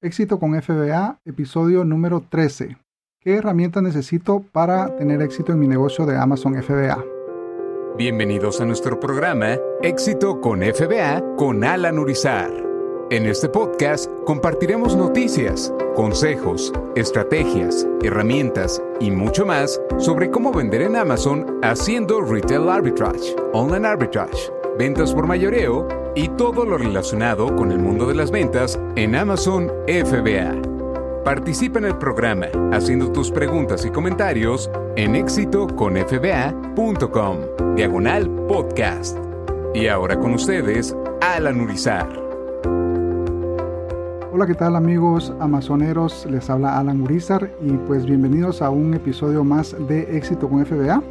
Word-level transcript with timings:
Éxito 0.00 0.38
con 0.38 0.54
FBA, 0.62 1.18
episodio 1.24 1.82
número 1.82 2.22
13. 2.28 2.76
¿Qué 3.20 3.34
herramientas 3.34 3.82
necesito 3.82 4.44
para 4.52 4.94
tener 4.94 5.20
éxito 5.22 5.50
en 5.50 5.58
mi 5.58 5.66
negocio 5.66 6.06
de 6.06 6.16
Amazon 6.16 6.54
FBA? 6.62 7.04
Bienvenidos 7.96 8.60
a 8.60 8.64
nuestro 8.64 9.00
programa 9.00 9.56
Éxito 9.82 10.40
con 10.40 10.60
FBA 10.62 11.34
con 11.36 11.64
Alan 11.64 11.98
Urizar. 11.98 12.48
En 13.10 13.26
este 13.26 13.48
podcast 13.48 14.08
compartiremos 14.24 14.94
noticias, 14.94 15.74
consejos, 15.96 16.72
estrategias, 16.94 17.84
herramientas 18.04 18.80
y 19.00 19.10
mucho 19.10 19.46
más 19.46 19.80
sobre 19.98 20.30
cómo 20.30 20.52
vender 20.52 20.82
en 20.82 20.94
Amazon 20.94 21.58
haciendo 21.64 22.20
retail 22.20 22.68
arbitrage, 22.68 23.34
online 23.52 23.88
arbitrage, 23.88 24.52
ventas 24.78 25.12
por 25.12 25.26
mayoreo 25.26 25.86
y 26.14 26.28
todo 26.28 26.64
lo 26.64 26.78
relacionado 26.78 27.56
con 27.56 27.72
el 27.72 27.80
mundo 27.80 28.06
de 28.06 28.14
las 28.14 28.30
ventas 28.30 28.78
en 28.94 29.16
Amazon 29.16 29.72
FBA. 29.88 30.54
Participa 31.24 31.80
en 31.80 31.86
el 31.86 31.98
programa 31.98 32.46
haciendo 32.72 33.10
tus 33.10 33.32
preguntas 33.32 33.84
y 33.84 33.90
comentarios 33.90 34.70
en 34.94 35.16
éxitoconfba.com, 35.16 37.38
diagonal 37.74 38.30
podcast. 38.46 39.18
Y 39.74 39.88
ahora 39.88 40.16
con 40.18 40.34
ustedes, 40.34 40.94
Alan 41.20 41.60
Urizar. 41.60 42.08
Hola, 44.32 44.46
¿qué 44.46 44.54
tal 44.54 44.76
amigos 44.76 45.34
amazoneros? 45.40 46.24
Les 46.26 46.48
habla 46.48 46.78
Alan 46.78 47.00
Urizar 47.00 47.50
y 47.60 47.72
pues 47.72 48.06
bienvenidos 48.06 48.62
a 48.62 48.70
un 48.70 48.94
episodio 48.94 49.42
más 49.42 49.74
de 49.88 50.16
Éxito 50.16 50.48
con 50.48 50.64
FBA. 50.64 51.02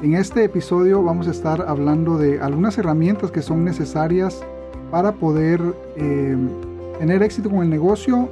En 0.00 0.14
este 0.14 0.44
episodio 0.44 1.02
vamos 1.02 1.26
a 1.26 1.32
estar 1.32 1.64
hablando 1.66 2.18
de 2.18 2.40
algunas 2.40 2.78
herramientas 2.78 3.32
que 3.32 3.42
son 3.42 3.64
necesarias 3.64 4.44
para 4.92 5.10
poder 5.10 5.60
eh, 5.96 6.36
tener 7.00 7.20
éxito 7.24 7.50
con 7.50 7.64
el 7.64 7.70
negocio. 7.70 8.28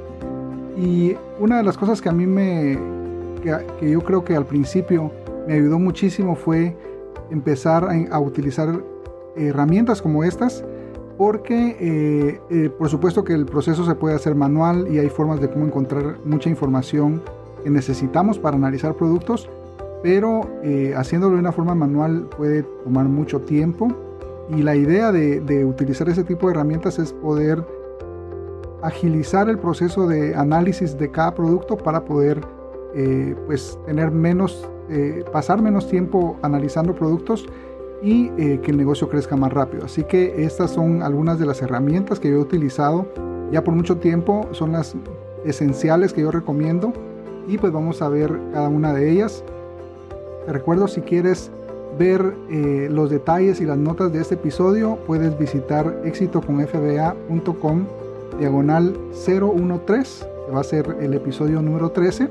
Y 0.77 1.17
una 1.39 1.57
de 1.57 1.63
las 1.63 1.77
cosas 1.77 2.01
que 2.01 2.07
a 2.07 2.13
mí 2.13 2.25
me, 2.25 2.79
que, 3.43 3.91
yo 3.91 4.01
creo 4.01 4.23
que 4.23 4.37
al 4.37 4.45
principio 4.45 5.11
me 5.45 5.55
ayudó 5.55 5.77
muchísimo 5.77 6.37
fue 6.37 6.73
empezar 7.31 7.85
a, 8.11 8.19
utilizar 8.19 8.81
herramientas 9.35 10.01
como 10.01 10.23
estas 10.23 10.63
porque 11.17 11.75
eh, 11.81 12.39
eh, 12.49 12.69
por 12.69 12.87
supuesto 12.87 13.25
que 13.25 13.33
el 13.33 13.45
proceso 13.45 13.85
se 13.85 13.95
puede 13.95 14.15
hacer 14.15 14.35
manual 14.35 14.87
y 14.89 14.99
hay 14.99 15.09
formas 15.09 15.41
de 15.41 15.49
cómo 15.49 15.65
encontrar 15.65 16.19
mucha 16.23 16.49
información 16.49 17.21
que 17.61 17.69
necesitamos 17.69 18.39
para 18.39 18.55
analizar 18.55 18.93
productos 18.93 19.49
pero 20.03 20.41
eh, 20.63 20.93
haciéndolo 20.95 21.35
de 21.35 21.39
una 21.39 21.51
forma 21.51 21.75
manual 21.75 22.27
puede 22.35 22.63
tomar 22.83 23.05
mucho 23.05 23.41
tiempo. 23.41 23.87
Y 24.49 24.61
la 24.61 24.75
idea 24.75 25.11
de, 25.11 25.65
utilizar 25.65 26.07
ese 26.07 26.23
tipo 26.23 26.47
de 26.47 26.53
herramientas 26.53 26.99
es 26.99 27.11
poder 27.11 27.65
agilizar 28.81 29.49
el 29.49 29.57
proceso 29.57 30.07
de 30.07 30.35
análisis 30.35 30.97
de 30.97 31.11
cada 31.11 31.35
producto 31.35 31.75
para 31.75 32.05
poder 32.05 32.41
eh, 32.95 33.35
pues 33.45 33.77
tener 33.85 34.11
menos 34.11 34.69
eh, 34.89 35.25
pasar 35.33 35.61
menos 35.61 35.89
tiempo 35.89 36.37
analizando 36.41 36.95
productos 36.95 37.45
y 38.01 38.29
que 38.29 38.71
el 38.71 38.77
negocio 38.77 39.09
crezca 39.09 39.35
más 39.35 39.51
rápido. 39.51 39.85
Así 39.85 40.03
que 40.03 40.45
estas 40.45 40.71
son 40.71 41.01
algunas 41.01 41.39
de 41.39 41.47
las 41.47 41.61
herramientas 41.63 42.19
que 42.19 42.29
yo 42.29 42.35
he 42.35 42.39
utilizado. 42.39 43.07
Ya 43.51 43.63
por 43.63 43.73
mucho 43.73 43.97
tiempo 43.97 44.47
son 44.51 44.73
las 44.73 44.95
esenciales 45.43 46.13
que 46.13 46.21
yo 46.21 46.31
recomiendo 46.31 46.93
y 47.47 47.57
pues 47.57 47.73
vamos 47.73 48.01
a 48.01 48.09
ver 48.09 48.39
cada 48.53 48.69
una 48.69 48.93
de 48.93 49.09
ellas 49.09 49.43
recuerdo 50.53 50.87
si 50.87 51.01
quieres 51.01 51.51
ver 51.97 52.35
eh, 52.49 52.89
los 52.91 53.09
detalles 53.09 53.59
y 53.61 53.65
las 53.65 53.77
notas 53.77 54.13
de 54.13 54.21
este 54.21 54.35
episodio, 54.35 54.97
puedes 55.07 55.37
visitar 55.37 56.01
éxitoconfba.com 56.05 57.85
diagonal 58.39 58.97
013, 59.25 60.25
que 60.45 60.51
va 60.51 60.61
a 60.61 60.63
ser 60.63 60.97
el 61.01 61.13
episodio 61.13 61.61
número 61.61 61.91
13. 61.91 62.29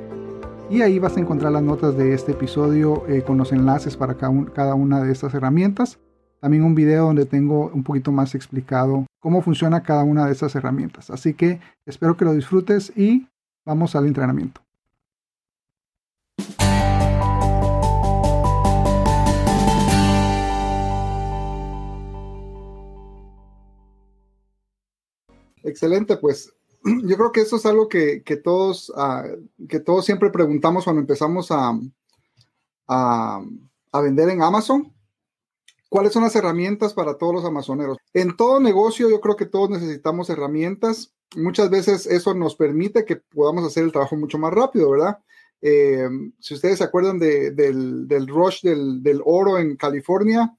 Y 0.70 0.82
ahí 0.82 0.98
vas 0.98 1.16
a 1.16 1.20
encontrar 1.20 1.52
las 1.52 1.62
notas 1.62 1.96
de 1.96 2.12
este 2.12 2.32
episodio 2.32 3.04
eh, 3.08 3.22
con 3.22 3.38
los 3.38 3.52
enlaces 3.52 3.96
para 3.96 4.14
cada 4.14 4.74
una 4.74 5.02
de 5.02 5.12
estas 5.12 5.34
herramientas. 5.34 5.98
También 6.40 6.64
un 6.64 6.74
video 6.74 7.06
donde 7.06 7.24
tengo 7.24 7.70
un 7.72 7.82
poquito 7.82 8.12
más 8.12 8.34
explicado 8.34 9.06
cómo 9.20 9.42
funciona 9.42 9.82
cada 9.82 10.04
una 10.04 10.26
de 10.26 10.32
estas 10.32 10.54
herramientas. 10.54 11.10
Así 11.10 11.34
que 11.34 11.60
espero 11.86 12.16
que 12.16 12.24
lo 12.24 12.32
disfrutes 12.32 12.92
y 12.96 13.28
vamos 13.64 13.96
al 13.96 14.06
entrenamiento. 14.06 14.65
Excelente, 25.66 26.16
pues 26.16 26.54
yo 26.84 27.16
creo 27.16 27.32
que 27.32 27.40
eso 27.40 27.56
es 27.56 27.66
algo 27.66 27.88
que, 27.88 28.22
todos, 28.42 28.92
ah, 28.96 29.24
que 29.68 29.80
todos 29.80 30.04
siempre 30.04 30.30
preguntamos 30.30 30.84
cuando 30.84 31.00
empezamos 31.00 31.50
a, 31.50 31.78
a, 32.86 33.42
vender 34.00 34.28
en 34.28 34.42
Amazon. 34.42 34.92
¿Cuáles 35.88 36.12
son 36.12 36.22
las 36.22 36.36
herramientas 36.36 36.94
para 36.94 37.16
todos 37.16 37.34
los 37.34 37.44
amazoneros? 37.44 37.96
En 38.12 38.36
todo 38.36 38.60
negocio 38.60 39.08
yo 39.10 39.20
creo 39.20 39.36
que 39.36 39.46
todos 39.46 39.70
necesitamos 39.70 40.30
herramientas. 40.30 41.14
Muchas 41.34 41.70
veces 41.70 42.06
eso 42.06 42.34
nos 42.34 42.54
permite 42.54 43.04
que 43.04 43.16
podamos 43.16 43.64
hacer 43.64 43.84
el 43.84 43.92
trabajo 43.92 44.16
mucho 44.16 44.38
más 44.38 44.52
rápido, 44.52 44.90
¿verdad? 44.90 45.18
Eh, 45.62 46.08
si 46.38 46.54
ustedes 46.54 46.78
se 46.78 46.84
acuerdan 46.84 47.18
del, 47.18 48.06
del, 48.06 48.28
rush 48.28 48.62
del, 48.62 49.02
del, 49.02 49.22
oro 49.24 49.58
en 49.58 49.76
California, 49.76 50.54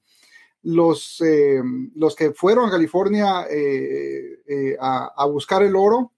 los, 0.62 1.20
eh, 1.20 1.62
los 1.94 2.16
que 2.16 2.32
fueron 2.32 2.68
a 2.68 2.72
California 2.72 3.46
eh, 3.50 4.40
eh, 4.46 4.76
a, 4.80 5.24
buscar 5.26 5.62
el 5.62 5.76
oro 5.76 6.12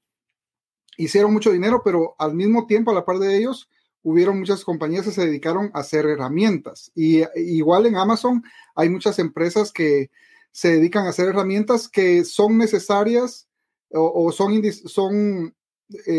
hicieron 0.96 1.32
mucho 1.32 1.50
dinero, 1.50 1.82
pero 1.84 2.14
al 2.18 2.34
mismo 2.34 2.66
tiempo, 2.66 2.90
a 2.90 2.94
la 2.94 3.04
par 3.04 3.18
de 3.18 3.36
ellos, 3.36 3.70
hubieron 4.02 4.38
muchas 4.38 4.64
compañías 4.64 5.04
que 5.04 5.12
se 5.12 5.26
dedicaron 5.26 5.70
a 5.72 5.80
hacer 5.80 6.06
herramientas. 6.06 6.90
Y 6.94 7.22
igual 7.36 7.86
en 7.86 7.96
Amazon 7.96 8.42
hay 8.74 8.90
muchas 8.90 9.18
empresas 9.18 9.72
que 9.72 10.10
se 10.52 10.72
dedican 10.72 11.06
a 11.06 11.10
hacer 11.10 11.28
herramientas 11.28 11.88
que 11.88 12.24
son 12.24 12.58
necesarias 12.58 13.48
o, 13.92 14.30
son, 14.32 14.62
son 14.86 15.54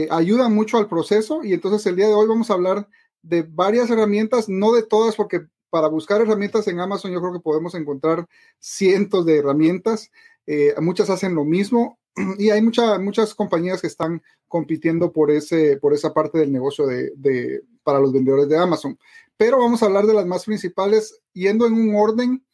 ayudan 0.09 0.55
mucho 0.55 0.77
al 0.77 0.87
proceso. 0.87 1.43
Y 1.43 1.53
entonces 1.53 1.85
el 1.85 1.95
día 1.95 2.07
de 2.07 2.13
hoy 2.13 2.27
vamos 2.27 2.49
a 2.49 2.53
hablar 2.53 2.87
de 3.21 3.43
varias 3.43 3.89
herramientas, 3.91 4.49
no 4.49 4.71
de 4.71 4.83
todas, 4.83 5.15
porque 5.15 5.41
para 5.71 5.87
buscar 5.87 6.21
herramientas 6.21 6.67
en 6.67 6.79
Amazon, 6.79 7.11
yo 7.11 7.21
creo 7.21 7.33
que 7.33 7.39
podemos 7.39 7.73
encontrar 7.73 8.27
cientos 8.59 9.25
de 9.25 9.37
herramientas. 9.37 10.11
Eh, 10.45 10.75
muchas 10.81 11.09
hacen 11.09 11.33
lo 11.33 11.45
mismo 11.45 11.97
y 12.37 12.49
hay 12.49 12.61
muchas 12.61 13.33
compañías 13.33 13.81
que 13.81 13.87
están 13.87 14.21
compitiendo 14.47 15.13
por, 15.13 15.31
ese, 15.31 15.77
por 15.77 15.93
esa 15.93 16.13
parte 16.13 16.37
del 16.37 16.51
negocio 16.51 16.85
de, 16.85 17.63
para 17.83 17.99
los 17.99 18.11
vendedores 18.11 18.49
de 18.49 18.57
Amazon. 18.57 18.99
Pero 19.37 19.59
vamos 19.59 19.81
a 19.81 19.85
hablar 19.85 20.05
de 20.05 20.13
las 20.13 20.27
más 20.27 20.43
principales 20.45 21.21
yendo 21.33 21.65
en 21.65 21.73
un 21.73 21.95
orden 21.95 22.45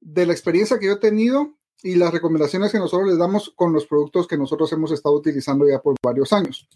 de 0.00 0.26
la 0.26 0.32
experiencia 0.32 0.78
que 0.78 0.86
yo 0.86 0.92
he 0.92 0.98
tenido 0.98 1.54
y 1.82 1.96
las 1.96 2.10
recomendaciones 2.10 2.72
que 2.72 2.78
nosotros 2.78 3.08
les 3.08 3.18
damos 3.18 3.52
con 3.54 3.74
los 3.74 3.86
productos 3.86 4.26
que 4.26 4.38
nosotros 4.38 4.72
hemos 4.72 4.92
estado 4.92 5.14
utilizando 5.14 5.68
ya 5.68 5.80
por 5.80 5.94
varios 6.02 6.32
años. 6.32 6.68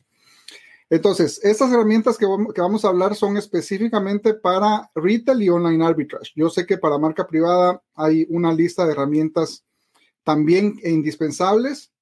Entonces, 0.88 1.41
estas 1.42 1.72
herramientas 1.72 2.16
que 2.16 2.26
vamos 2.60 2.84
a 2.84 2.88
hablar 2.88 3.16
son 3.16 3.36
específicamente 3.36 4.34
para 4.34 4.88
retail 4.94 5.42
y 5.42 5.48
online 5.48 5.84
arbitrage. 5.84 6.32
Yo 6.36 6.48
sé 6.48 6.64
que 6.64 6.78
para 6.78 6.98
marca 6.98 7.26
privada 7.26 7.82
hay 7.94 8.26
una 8.30 8.52
lista 8.52 8.86
de 8.86 8.92
herramientas 8.92 9.64
también 10.22 10.78
indispensables, 10.84 11.92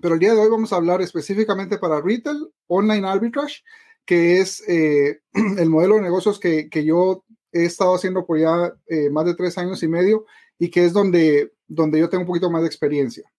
pero 0.00 0.14
el 0.14 0.20
día 0.20 0.34
de 0.34 0.40
hoy 0.40 0.50
vamos 0.50 0.72
a 0.72 0.76
hablar 0.76 1.02
específicamente 1.02 1.78
para 1.78 2.00
retail, 2.00 2.48
online 2.66 3.06
arbitrage, 3.06 3.62
que 4.06 4.40
es 4.40 4.62
eh, 4.68 5.20
el 5.58 5.68
modelo 5.68 5.96
de 5.96 6.02
negocios 6.02 6.40
que, 6.40 6.68
yo 6.84 7.24
he 7.52 7.64
estado 7.64 7.94
haciendo 7.94 8.26
por 8.26 8.38
ya 8.38 8.74
eh, 8.86 9.10
más 9.10 9.26
de 9.26 9.34
tres 9.34 9.56
años 9.58 9.82
y 9.82 9.88
medio 9.88 10.24
y 10.58 10.70
que 10.70 10.84
es 10.84 10.92
donde, 10.92 11.52
donde 11.66 12.00
yo 12.00 12.08
tengo 12.08 12.22
un 12.22 12.26
poquito 12.26 12.50
más 12.50 12.62
de 12.62 12.68
experiencia. 12.68 13.30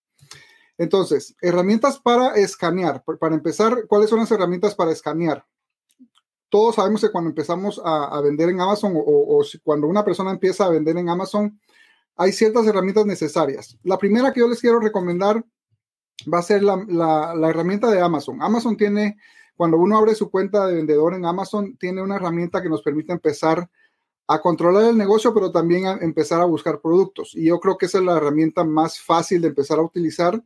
Entonces, 0.77 1.35
herramientas 1.41 1.99
para 1.99 2.35
escanear. 2.35 3.03
Para 3.19 3.35
empezar, 3.35 3.85
¿cuáles 3.87 4.09
son 4.09 4.19
las 4.19 4.31
herramientas 4.31 4.75
para 4.75 4.91
escanear? 4.91 5.45
Todos 6.49 6.75
sabemos 6.75 7.01
que 7.01 7.11
cuando 7.11 7.29
empezamos 7.29 7.81
a, 7.83 8.19
vender 8.21 8.49
en 8.49 8.61
Amazon 8.61 8.93
o, 8.95 9.43
cuando 9.63 9.87
una 9.87 10.03
persona 10.03 10.31
empieza 10.31 10.65
a 10.65 10.69
vender 10.69 10.97
en 10.97 11.09
Amazon, 11.09 11.59
hay 12.15 12.31
ciertas 12.31 12.65
herramientas 12.67 13.05
necesarias. 13.05 13.77
La 13.83 13.97
primera 13.97 14.31
que 14.31 14.39
yo 14.39 14.47
les 14.47 14.61
quiero 14.61 14.79
recomendar 14.79 15.43
va 16.31 16.39
a 16.39 16.43
ser 16.43 16.63
la, 16.63 17.33
herramienta 17.49 17.89
de 17.89 18.01
Amazon. 18.01 18.41
Amazon 18.41 18.77
tiene, 18.77 19.17
cuando 19.55 19.77
uno 19.77 19.97
abre 19.97 20.15
su 20.15 20.29
cuenta 20.29 20.65
de 20.67 20.75
vendedor 20.75 21.13
en 21.13 21.25
Amazon, 21.25 21.75
tiene 21.77 22.01
una 22.01 22.15
herramienta 22.15 22.61
que 22.61 22.69
nos 22.69 22.81
permite 22.81 23.11
empezar 23.11 23.69
a 24.27 24.41
controlar 24.41 24.85
el 24.85 24.97
negocio, 24.97 25.33
pero 25.33 25.51
también 25.51 25.85
a 25.85 25.93
empezar 25.97 26.41
a 26.41 26.45
buscar 26.45 26.79
productos. 26.81 27.35
Y 27.35 27.45
yo 27.45 27.59
creo 27.59 27.77
que 27.77 27.85
esa 27.85 27.99
es 27.99 28.03
la 28.05 28.17
herramienta 28.17 28.63
más 28.63 28.99
fácil 28.99 29.41
de 29.41 29.49
empezar 29.49 29.79
a 29.79 29.83
utilizar 29.83 30.41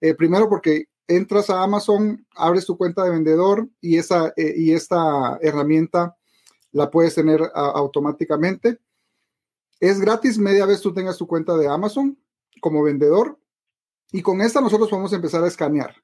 eh, 0.00 0.14
primero 0.14 0.48
porque 0.48 0.86
entras 1.08 1.50
a 1.50 1.62
Amazon, 1.62 2.26
abres 2.36 2.66
tu 2.66 2.76
cuenta 2.76 3.02
de 3.04 3.10
vendedor 3.10 3.68
y, 3.80 3.96
esa, 3.96 4.32
eh, 4.36 4.54
y 4.56 4.72
esta 4.72 5.38
herramienta 5.42 6.16
la 6.72 6.90
puedes 6.90 7.14
tener 7.14 7.42
automáticamente. 7.54 8.78
Es 9.80 9.98
gratis 9.98 10.38
media 10.38 10.66
vez 10.66 10.80
tú 10.80 10.92
tengas 10.92 11.16
tu 11.16 11.26
cuenta 11.26 11.56
de 11.56 11.66
Amazon 11.66 12.16
como 12.60 12.82
vendedor 12.82 13.38
y 14.12 14.22
con 14.22 14.40
esta 14.40 14.60
nosotros 14.60 15.12
a 15.12 15.16
empezar 15.16 15.42
a 15.42 15.48
escanear. 15.48 15.94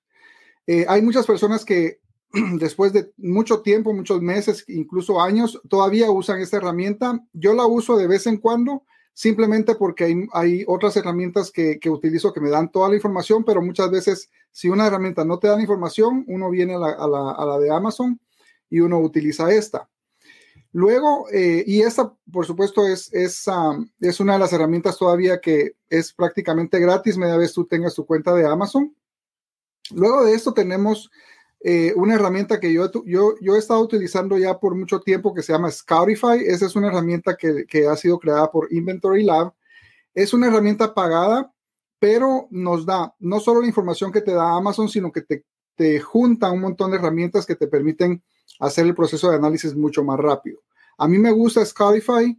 Eh, 0.66 0.84
hay 0.88 1.02
muchas 1.02 1.26
personas 1.26 1.64
que 1.64 2.00
después 2.58 2.92
de 2.92 3.12
mucho 3.16 3.60
tiempo, 3.60 3.92
muchos 3.92 4.20
meses, 4.20 4.64
incluso 4.68 5.20
años, 5.20 5.60
todavía 5.68 6.10
usan 6.10 6.40
esta 6.40 6.56
herramienta. 6.56 7.24
Yo 7.32 7.54
la 7.54 7.66
uso 7.66 7.96
de 7.96 8.08
vez 8.08 8.26
en 8.26 8.38
cuando, 8.38 8.84
simplemente 9.16 9.76
porque 9.76 10.28
hay, 10.34 10.62
otras 10.66 10.94
herramientas 10.94 11.50
que, 11.50 11.80
utilizo 11.88 12.34
que 12.34 12.40
me 12.42 12.50
dan 12.50 12.70
toda 12.70 12.90
la 12.90 12.96
información, 12.96 13.44
pero 13.44 13.62
muchas 13.62 13.90
veces 13.90 14.28
si 14.52 14.68
una 14.68 14.86
herramienta 14.86 15.24
no 15.24 15.38
te 15.38 15.48
da 15.48 15.56
la 15.56 15.62
información, 15.62 16.22
uno 16.28 16.50
viene 16.50 16.74
a 16.74 16.78
la, 16.78 17.58
de 17.58 17.74
Amazon 17.74 18.20
y 18.68 18.80
uno 18.80 18.98
utiliza 18.98 19.50
esta. 19.50 19.88
Luego, 20.70 21.30
eh, 21.32 21.64
y 21.66 21.80
esta, 21.80 22.12
por 22.30 22.44
supuesto, 22.44 22.86
es, 22.86 23.10
es, 23.14 23.46
es, 24.00 24.20
una 24.20 24.34
de 24.34 24.38
las 24.38 24.52
herramientas 24.52 24.98
todavía 24.98 25.40
que 25.40 25.76
es 25.88 26.12
prácticamente 26.12 26.78
gratis 26.78 27.16
media 27.16 27.38
vez 27.38 27.54
tú 27.54 27.64
tengas 27.64 27.94
tu 27.94 28.04
cuenta 28.04 28.34
de 28.34 28.46
Amazon. 28.46 28.94
Luego 29.94 30.24
de 30.24 30.34
esto 30.34 30.52
tenemos 30.52 31.10
eh, 31.68 31.92
una 31.96 32.14
herramienta 32.14 32.60
que 32.60 32.72
yo, 32.72 32.92
yo, 33.04 33.34
he 33.40 33.58
estado 33.58 33.80
utilizando 33.80 34.38
ya 34.38 34.60
por 34.60 34.76
mucho 34.76 35.00
tiempo 35.00 35.34
que 35.34 35.42
se 35.42 35.52
llama 35.52 35.68
Scoutify. 35.68 36.38
Esa 36.46 36.66
es 36.66 36.76
una 36.76 36.86
herramienta 36.86 37.36
que, 37.36 37.66
que 37.66 37.88
ha 37.88 37.96
sido 37.96 38.20
creada 38.20 38.52
por 38.52 38.72
Inventory 38.72 39.24
Lab. 39.24 39.52
Es 40.14 40.32
una 40.32 40.46
herramienta 40.46 40.94
pagada, 40.94 41.52
pero 41.98 42.46
nos 42.52 42.86
da 42.86 43.12
no 43.18 43.40
solo 43.40 43.62
la 43.62 43.66
información 43.66 44.12
que 44.12 44.20
te 44.20 44.30
da 44.30 44.54
Amazon, 44.54 44.88
sino 44.88 45.10
que 45.10 45.22
te, 45.22 45.44
te 45.74 45.98
junta 45.98 46.52
un 46.52 46.60
montón 46.60 46.92
de 46.92 46.98
herramientas 46.98 47.44
que 47.44 47.56
te 47.56 47.66
permiten 47.66 48.22
hacer 48.60 48.86
el 48.86 48.94
proceso 48.94 49.28
de 49.28 49.34
análisis 49.34 49.74
mucho 49.74 50.04
más 50.04 50.20
rápido. 50.20 50.60
A 50.98 51.08
mí 51.08 51.18
me 51.18 51.32
gusta 51.32 51.66
Scoutify 51.66 52.38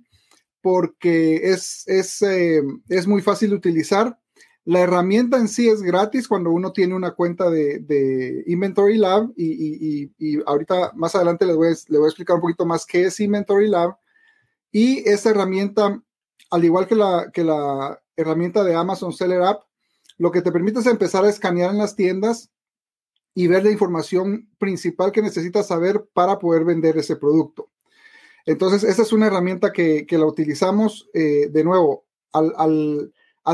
porque 0.62 1.51
es, 1.51 1.83
es, 1.85 2.21
eh, 2.21 2.63
es 2.88 3.06
muy 3.06 3.21
fácil 3.21 3.50
de 3.50 3.57
utilizar 3.57 4.18
la 4.68 4.81
herramienta 4.81 5.38
en 5.38 5.48
sí 5.48 5.69
es 5.69 5.81
gratis 5.81 6.28
cuando 6.28 6.52
uno 6.52 6.74
tiene 6.74 6.94
una 6.94 7.12
cuenta 7.12 7.50
de, 7.50 8.44
Inventory 8.48 8.98
Lab 8.98 9.31
y, 9.38 10.12
ahorita 10.46 10.92
más 10.94 11.16
adelante 11.16 11.46
les 11.46 11.56
voy, 11.56 11.69
a, 11.69 11.72
explicar 11.72 12.36
un 12.36 12.42
poquito 12.42 12.66
más 12.66 12.86
qué 12.86 13.06
es 13.06 13.18
Inventory 13.22 13.69
Lab. 13.69 13.96
Y 14.69 15.08
esta 15.08 15.30
herramienta, 15.30 16.04
al 16.52 16.66
igual 16.66 16.86
que 16.86 16.96
la, 16.96 18.02
herramienta 18.18 18.66
de 18.66 18.75
Amazon 18.75 19.14
Seller 19.14 19.42
App, 19.44 19.64
lo 20.18 20.31
que 20.31 20.42
te 20.42 20.52
permite 20.52 20.80
es 20.80 20.86
empezar 20.86 21.24
a 21.24 21.30
escanear 21.30 21.72
en 21.72 21.78
las 21.78 21.96
tiendas 21.96 22.52
y 23.34 23.48
ver 23.48 23.63
la 23.63 23.72
información 23.72 24.50
principal 24.58 25.13
que 25.13 25.22
necesitas 25.22 25.68
saber 25.68 26.10
para 26.12 26.40
poder 26.40 26.66
vender 26.66 26.98
ese 26.98 27.16
producto. 27.16 27.70
Entonces, 28.46 28.84
esta 28.84 29.04
es 29.04 29.13
una 29.13 29.28
herramienta 29.28 29.72
que, 29.72 30.06
la 30.10 30.25
utilizamos 30.25 31.10
eh, 31.13 31.48
de 31.50 31.63
nuevo 31.63 32.04
al 32.34 33.13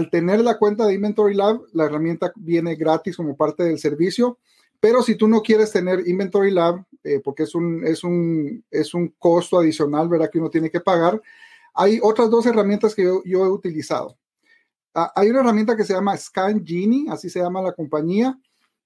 tener 0.09 0.41
la 0.41 0.57
cuenta 0.57 0.85
de 0.85 0.93
Inventory 0.93 1.35
Lab, 1.35 1.61
la 1.73 1.85
herramienta 1.85 2.31
viene 2.35 2.75
gratis 2.75 3.15
como 3.15 3.35
parte 3.35 3.63
del 3.63 3.79
servicio, 3.79 4.39
pero 4.79 5.01
si 5.01 5.15
tú 5.15 5.27
no 5.27 5.41
quieres 5.41 5.71
tener 5.71 6.07
Inventory 6.07 6.51
Lab, 6.51 6.83
eh, 7.03 7.21
porque 7.23 7.43
es 7.43 7.55
un, 7.55 7.85
es, 7.85 8.03
un, 8.03 8.63
es 8.69 8.93
un 8.93 9.13
costo 9.19 9.59
adicional, 9.59 10.09
¿verdad? 10.09 10.29
Que 10.31 10.39
uno 10.39 10.49
tiene 10.49 10.69
que 10.69 10.81
pagar, 10.81 11.21
hay 11.73 11.99
otras 12.01 12.29
dos 12.29 12.45
herramientas 12.45 12.93
que 12.93 13.03
yo, 13.03 13.45
he 13.45 13.49
utilizado. 13.49 14.17
Ah, 14.93 15.11
hay 15.15 15.29
una 15.29 15.39
herramienta 15.39 15.75
que 15.75 15.85
se 15.85 15.93
llama 15.93 16.17
Scan 16.17 16.65
Genie, 16.65 17.09
así 17.09 17.29
se 17.29 17.39
llama 17.39 17.61
la 17.61 17.73
compañía. 17.73 18.37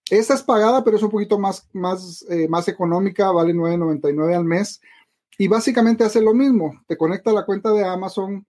Esta 0.09 0.36
es 0.36 0.44
pagada, 0.44 0.83
pero 0.83 0.98
es 0.98 1.04
un 1.04 1.09
poquito 1.09 1.38
más, 1.38 1.68
más, 1.74 2.25
eh, 2.30 2.48
más 2.48 2.68
económica, 2.68 3.31
vale 3.31 3.54
9.99 3.54 4.36
al 4.36 4.45
mes. 4.45 4.80
Y 5.38 5.48
básicamente 5.48 6.04
hace 6.04 6.21
lo 6.21 6.33
mismo, 6.33 6.81
te 6.88 6.98
conecta 6.98 7.31
a 7.31 7.33
la 7.33 7.45
cuenta 7.45 7.71
de 7.71 7.86
Amazon, 7.86 8.45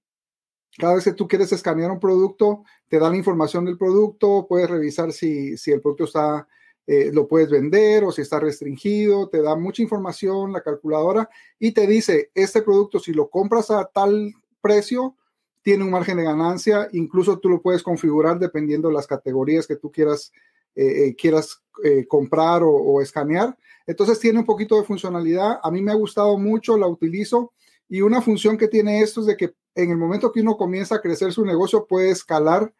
cada 0.76 0.94
vez 0.94 1.04
que 1.04 1.12
tú 1.12 1.26
quieres 1.26 1.52
escanear 1.52 1.90
un 1.90 2.00
producto, 2.00 2.64
te 2.88 2.98
da 2.98 3.10
la 3.10 3.16
información 3.16 3.64
del 3.64 3.78
producto, 3.78 4.46
puedes 4.48 4.68
revisar 4.68 5.12
si, 5.12 5.54
el 5.66 5.80
producto 5.80 6.04
está, 6.04 6.46
eh, 6.86 7.10
lo 7.12 7.26
puedes 7.26 7.50
vender 7.50 8.04
o 8.04 8.12
si 8.12 8.22
está 8.22 8.40
restringido, 8.40 9.28
te 9.28 9.42
da 9.42 9.56
mucha 9.56 9.82
información 9.82 10.52
la 10.52 10.62
calculadora 10.62 11.28
y 11.58 11.72
te 11.72 11.86
dice, 11.86 12.30
este 12.34 12.62
producto 12.62 12.98
si 12.98 13.12
lo 13.12 13.28
compras 13.28 13.70
a 13.70 13.84
tal 13.86 14.32
precio, 14.60 15.16
tiene 15.62 15.84
un 15.84 15.90
margen 15.90 16.16
de 16.16 16.24
ganancia, 16.24 16.88
incluso 16.92 17.38
tú 17.38 17.48
lo 17.48 17.60
puedes 17.60 17.82
configurar 17.82 18.38
dependiendo 18.38 18.88
de 18.88 18.94
las 18.94 19.06
categorías 19.06 19.66
que 19.66 19.76
tú 19.76 19.90
quieras, 19.90 20.32
eh, 20.74 21.08
eh, 21.08 21.14
quieras 21.16 21.62
comprar 22.08 22.62
o 22.64 23.00
escanear. 23.00 23.56
Entonces 23.86 24.18
tiene 24.18 24.40
un 24.40 24.44
poquito 24.44 24.76
de 24.76 24.84
funcionalidad, 24.84 25.60
a 25.62 25.70
mí 25.70 25.80
me 25.80 25.92
ha 25.92 25.94
gustado 25.94 26.36
mucho, 26.36 26.76
la 26.76 26.86
utilizo. 26.86 27.52
Y 27.88 28.02
una 28.02 28.20
función 28.20 28.58
que 28.58 28.68
tiene 28.68 29.00
esto 29.00 29.20
es 29.20 29.26
de 29.26 29.36
que 29.36 29.54
en 29.74 29.90
el 29.90 29.96
momento 29.96 30.32
que 30.32 30.40
uno 30.40 30.56
comienza 30.56 30.96
a 30.96 31.00
crecer 31.00 31.32
su 31.32 31.44
negocio, 31.44 31.86
puede 31.86 32.10
escalar 32.10 32.72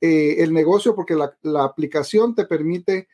eh, 0.00 0.36
el 0.38 0.52
negocio 0.52 0.94
porque 0.94 1.14
la, 1.14 1.64
aplicación 1.64 2.34
te 2.34 2.44
permite 2.44 3.08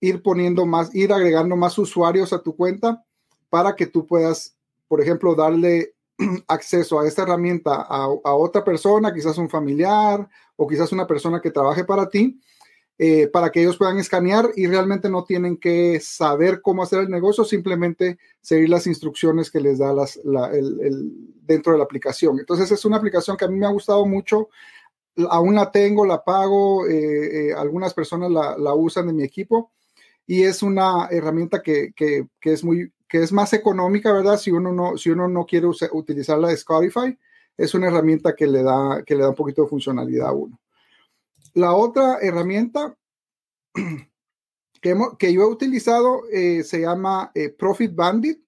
ir 0.00 0.22
poniendo 0.22 0.64
más, 0.66 0.94
ir 0.94 1.12
agregando 1.12 1.56
más 1.56 1.76
usuarios 1.78 2.32
a 2.32 2.42
tu 2.42 2.56
cuenta 2.56 3.04
para 3.48 3.76
que 3.76 3.86
tú 3.86 4.06
puedas, 4.06 4.56
por 4.88 5.00
ejemplo, 5.00 5.34
darle 5.34 5.94
acceso 6.48 7.00
a 7.00 7.06
esta 7.06 7.22
herramienta 7.22 7.74
a, 7.74 8.04
a 8.24 8.34
otra 8.34 8.64
persona, 8.64 9.12
quizás 9.12 9.36
un 9.38 9.50
familiar 9.50 10.28
o 10.56 10.66
quizás 10.66 10.92
una 10.92 11.06
persona 11.06 11.40
que 11.40 11.50
trabaje 11.50 11.84
para 11.84 12.08
ti 12.08 12.40
eh, 13.02 13.28
para 13.28 13.48
que 13.48 13.62
ellos 13.62 13.78
puedan 13.78 13.98
escanear 13.98 14.50
y 14.56 14.66
realmente 14.66 15.08
no 15.08 15.24
tienen 15.24 15.56
que 15.56 16.00
saber 16.00 16.60
cómo 16.60 16.82
hacer 16.82 16.98
el 17.00 17.08
negocio, 17.08 17.46
simplemente 17.46 18.18
seguir 18.42 18.68
las 18.68 18.86
instrucciones 18.86 19.50
que 19.50 19.58
les 19.58 19.78
da 19.78 19.94
el, 20.52 21.10
dentro 21.40 21.72
de 21.72 21.78
la 21.78 21.84
aplicación. 21.84 22.38
Entonces 22.38 22.70
es 22.70 22.84
una 22.84 22.98
aplicación 22.98 23.38
que 23.38 23.46
a 23.46 23.48
mí 23.48 23.58
me 23.58 23.64
ha 23.64 23.70
gustado 23.70 24.04
mucho, 24.04 24.50
aún 25.30 25.54
la 25.54 25.70
tengo, 25.70 26.04
la 26.04 26.22
pago, 26.22 26.86
eh, 26.86 27.48
eh, 27.48 27.54
algunas 27.54 27.94
personas 27.94 28.30
la, 28.30 28.74
usan 28.74 29.08
en 29.08 29.16
mi 29.16 29.22
equipo 29.22 29.72
y 30.26 30.42
es 30.42 30.62
una 30.62 31.08
herramienta 31.10 31.62
que, 31.62 31.94
es 32.42 32.62
muy 32.62 32.92
que 33.08 33.22
es 33.22 33.32
más 33.32 33.54
económica, 33.54 34.12
¿verdad? 34.12 34.36
Si 34.36 34.50
uno 34.50 34.74
no, 34.74 34.98
si 34.98 35.08
uno 35.08 35.26
no 35.26 35.46
quiere 35.46 35.66
utilizar 35.66 36.38
la 36.38 36.48
de 36.48 37.18
es 37.56 37.74
una 37.74 37.88
herramienta 37.88 38.34
que 38.34 38.46
le 38.46 38.62
da, 38.62 39.02
que 39.06 39.14
le 39.14 39.22
da 39.22 39.30
un 39.30 39.34
poquito 39.34 39.62
de 39.62 39.68
funcionalidad 39.68 40.28
a 40.28 40.32
uno. 40.32 40.59
La 41.54 41.74
otra 41.74 42.18
herramienta 42.20 42.96
que, 44.80 44.96
que 45.18 45.32
yo 45.32 45.42
he 45.42 45.46
utilizado 45.46 46.22
eh, 46.32 46.62
se 46.64 46.80
llama 46.80 47.30
eh, 47.34 47.50
Profit 47.50 47.94
Bandit. 47.94 48.40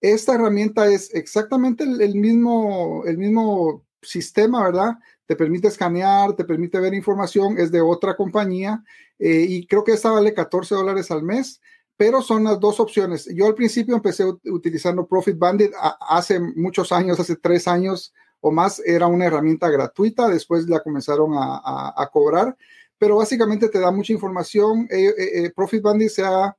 Esta 0.00 0.34
herramienta 0.34 0.86
es 0.88 1.14
exactamente 1.14 1.84
el, 1.84 2.14
mismo, 2.16 3.04
el 3.06 3.18
mismo 3.18 3.86
sistema, 4.00 4.64
¿verdad? 4.64 4.98
Te 5.26 5.36
permite 5.36 5.68
escanear, 5.68 6.34
te 6.34 6.44
permite 6.44 6.80
ver 6.80 6.92
información, 6.92 7.56
es 7.58 7.70
de 7.70 7.80
otra 7.80 8.16
compañía 8.16 8.82
eh, 9.18 9.46
y 9.48 9.66
creo 9.66 9.84
que 9.84 9.92
esta 9.92 10.10
vale 10.10 10.34
14 10.34 10.74
dólares 10.74 11.12
al 11.12 11.22
mes, 11.22 11.60
pero 11.96 12.20
son 12.20 12.42
las 12.42 12.58
dos 12.58 12.80
opciones. 12.80 13.28
Yo 13.32 13.46
al 13.46 13.54
principio 13.54 13.94
empecé 13.94 14.24
utilizando 14.24 15.06
Profit 15.06 15.38
Bandit 15.38 15.70
hace 16.00 16.40
muchos 16.40 16.90
años, 16.90 17.20
hace 17.20 17.36
tres 17.36 17.68
años 17.68 18.12
o 18.42 18.50
más, 18.50 18.82
era 18.84 19.06
una 19.06 19.26
herramienta 19.26 19.70
gratuita, 19.70 20.28
después 20.28 20.68
la 20.68 20.80
comenzaron 20.80 21.30
a, 21.34 22.10
cobrar, 22.12 22.56
pero 22.98 23.16
básicamente 23.16 23.68
te 23.68 23.78
da 23.78 23.92
mucha 23.92 24.12
información. 24.12 24.88
Eh, 24.90 25.14
eh, 25.16 25.44
eh, 25.44 25.52
Profit 25.54 25.80
Bandit 25.80 26.10
se 26.10 26.24
ha, 26.24 26.56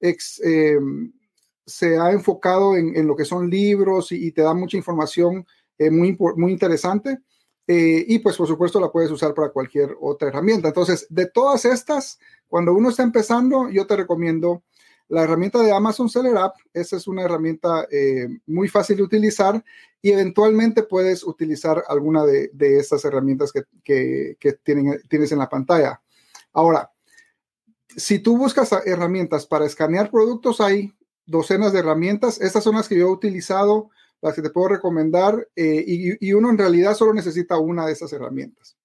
em, 0.00 1.12
se 1.64 1.98
ha 1.98 2.10
enfocado 2.10 2.76
en, 2.76 3.06
lo 3.06 3.14
que 3.14 3.24
son 3.24 3.48
libros 3.48 4.10
y, 4.10 4.32
te 4.32 4.42
da 4.42 4.54
mucha 4.54 4.76
información 4.76 5.46
muy, 5.78 6.18
muy 6.36 6.52
interesante. 6.52 7.20
y 7.66 8.18
pues 8.18 8.36
por 8.36 8.48
supuesto 8.48 8.80
la 8.80 8.90
puedes 8.90 9.12
usar 9.12 9.32
para 9.32 9.50
cualquier 9.50 9.96
otra 10.00 10.28
herramienta. 10.28 10.68
Entonces, 10.68 11.06
de 11.08 11.26
todas 11.26 11.64
estas, 11.64 12.18
cuando 12.48 12.74
uno 12.74 12.88
está 12.90 13.04
empezando, 13.04 13.70
yo 13.70 13.86
te 13.86 13.94
recomiendo 13.94 14.64
la 15.10 15.24
herramienta 15.24 15.60
de 15.60 15.72
Amazon 15.72 16.08
Seller 16.08 16.36
App, 16.36 16.54
esa 16.72 16.96
es 16.96 17.08
una 17.08 17.22
herramienta 17.22 17.86
eh, 17.90 18.28
muy 18.46 18.68
fácil 18.68 18.98
de 18.98 19.02
utilizar 19.02 19.62
y 20.00 20.12
eventualmente 20.12 20.84
puedes 20.84 21.24
utilizar 21.24 21.82
alguna 21.88 22.24
de, 22.24 22.50
estas 22.78 23.04
herramientas 23.04 23.52
que, 23.52 24.36
tienes 25.08 25.32
en 25.32 25.38
la 25.38 25.48
pantalla. 25.48 26.00
Ahora, 26.52 26.92
si 27.96 28.20
tú 28.20 28.38
buscas 28.38 28.70
herramientas 28.86 29.46
para 29.46 29.66
escanear 29.66 30.12
productos, 30.12 30.60
hay 30.60 30.94
docenas 31.26 31.72
de 31.72 31.80
herramientas. 31.80 32.40
Estas 32.40 32.62
son 32.62 32.76
las 32.76 32.88
que 32.88 32.96
yo 32.96 33.08
he 33.08 33.12
utilizado, 33.12 33.90
las 34.22 34.34
que 34.34 34.42
te 34.42 34.50
puedo 34.50 34.68
recomendar 34.68 35.48
eh, 35.56 35.84
y 35.86 36.32
uno 36.32 36.50
en 36.50 36.58
realidad 36.58 36.94
solo 36.94 37.12
necesita 37.12 37.58
una 37.58 37.84
de 37.84 37.92
esas 37.92 38.12
herramientas. 38.12 38.76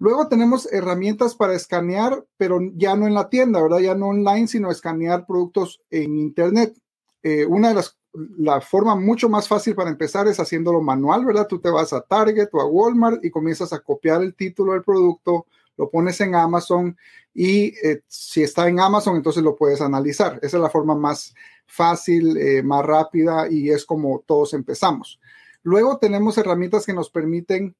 Luego 0.00 0.28
tenemos 0.28 0.66
herramientas 0.72 1.34
para 1.34 1.54
escanear, 1.54 2.24
pero 2.38 2.58
ya 2.74 2.96
no 2.96 3.06
en 3.06 3.12
la 3.12 3.28
tienda, 3.28 3.62
¿verdad? 3.62 3.80
Ya 3.80 3.94
no 3.94 4.08
online, 4.08 4.48
sino 4.48 4.70
escanear 4.70 5.26
productos 5.26 5.82
en 5.90 6.16
Internet. 6.16 6.74
Eh, 7.22 7.44
una 7.44 7.68
de 7.68 7.74
las, 7.74 7.98
la 8.38 8.62
forma 8.62 8.96
mucho 8.96 9.28
más 9.28 9.46
fácil 9.46 9.74
para 9.74 9.90
empezar 9.90 10.26
es 10.26 10.40
haciéndolo 10.40 10.80
manual, 10.80 11.26
¿verdad? 11.26 11.46
Tú 11.46 11.60
te 11.60 11.68
vas 11.68 11.92
a 11.92 12.00
Target 12.00 12.48
o 12.52 12.62
a 12.62 12.66
Walmart 12.66 13.22
y 13.22 13.30
comienzas 13.30 13.74
a 13.74 13.80
copiar 13.80 14.22
el 14.22 14.34
título 14.34 14.72
del 14.72 14.82
producto, 14.82 15.44
lo 15.76 15.90
pones 15.90 16.18
en 16.22 16.34
Amazon 16.34 16.96
y 17.34 17.74
eh, 17.86 18.02
si 18.08 18.42
está 18.42 18.68
en 18.68 18.80
Amazon, 18.80 19.16
entonces 19.16 19.42
lo 19.42 19.54
puedes 19.54 19.82
analizar. 19.82 20.38
Esa 20.40 20.56
es 20.56 20.62
la 20.62 20.70
forma 20.70 20.94
más 20.94 21.34
fácil, 21.66 22.38
eh, 22.38 22.62
más 22.62 22.86
rápida 22.86 23.50
y 23.50 23.68
es 23.68 23.84
como 23.84 24.24
todos 24.26 24.54
empezamos. 24.54 25.20
Luego 25.62 25.98
tenemos 25.98 26.38
herramientas 26.38 26.86
que 26.86 26.94
nos 26.94 27.10
permiten 27.10 27.76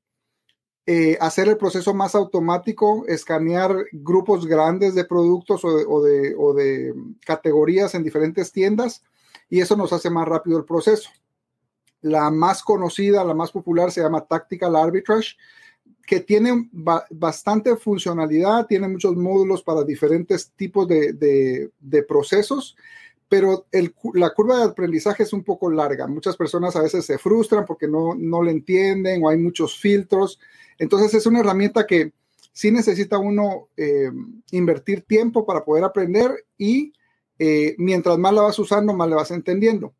eh, 0.87 1.17
hacer 1.21 1.49
el 1.49 1.57
proceso 1.57 1.95
más 1.95 2.15
automático, 2.15 3.05
escanear 3.07 3.77
grupos 3.93 4.47
grandes 4.47 4.95
de 4.95 5.05
productos 5.05 5.63
o 5.65 6.03
de, 6.03 6.95
categorías 7.25 7.95
en 7.95 8.03
diferentes 8.03 8.51
tiendas 8.51 9.05
y 9.49 9.61
eso 9.61 9.77
nos 9.77 9.93
hace 9.93 10.11
más 10.11 10.27
rápido 10.27 10.59
el 10.59 10.65
proceso. 10.65 11.11
La 12.01 12.31
más 12.31 12.63
conocida, 12.63 13.23
la 13.25 13.35
más 13.35 13.53
popular 13.53 13.93
se 13.93 14.01
llama 14.01 14.25
Tactical 14.25 14.75
Arbitrage, 14.75 15.37
que 16.07 16.21
tiene 16.21 16.69
bastante 16.73 17.77
funcionalidad, 17.77 18.67
tiene 18.67 18.89
muchos 18.89 19.15
módulos 19.17 19.63
para 19.63 19.85
diferentes 19.85 20.51
tipos 20.57 20.89
de, 20.89 21.71
procesos, 22.09 22.77
pero 23.31 23.67
la 24.15 24.31
curva 24.31 24.59
de 24.59 24.65
aprendizaje 24.65 25.23
es 25.23 25.33
un 25.33 25.45
poco 25.45 25.71
larga. 25.71 26.09
Muchas 26.09 26.37
personas 26.37 26.75
a 26.75 26.83
veces 26.83 27.07
se 27.07 27.17
frustran 27.17 27.65
porque 27.65 27.87
no, 27.87 28.17
no 28.17 28.43
le 28.43 28.51
entienden 28.51 29.23
o 29.25 29.29
hay 29.29 29.39
muchos 29.39 29.79
filtros. 29.79 30.41
Entonces 30.81 31.15
es 31.15 31.27
una 31.27 31.39
herramienta 31.39 31.87
que 31.87 32.13
sí 32.53 32.73
necesita 32.73 33.19
uno 33.19 33.69
eh, 33.77 34.11
invertir 34.51 35.03
tiempo 35.03 35.47
para 35.47 35.65
poder 35.65 35.85
aprender 35.85 36.45
y 36.59 36.93
eh, 37.39 37.77
mientras 37.79 38.19
más 38.19 38.35
la 38.35 38.43
vas 38.43 38.59
usando, 38.59 38.95
más 38.95 39.09
la 39.09 39.15
vas 39.15 39.31
entendiendo. 39.31 39.95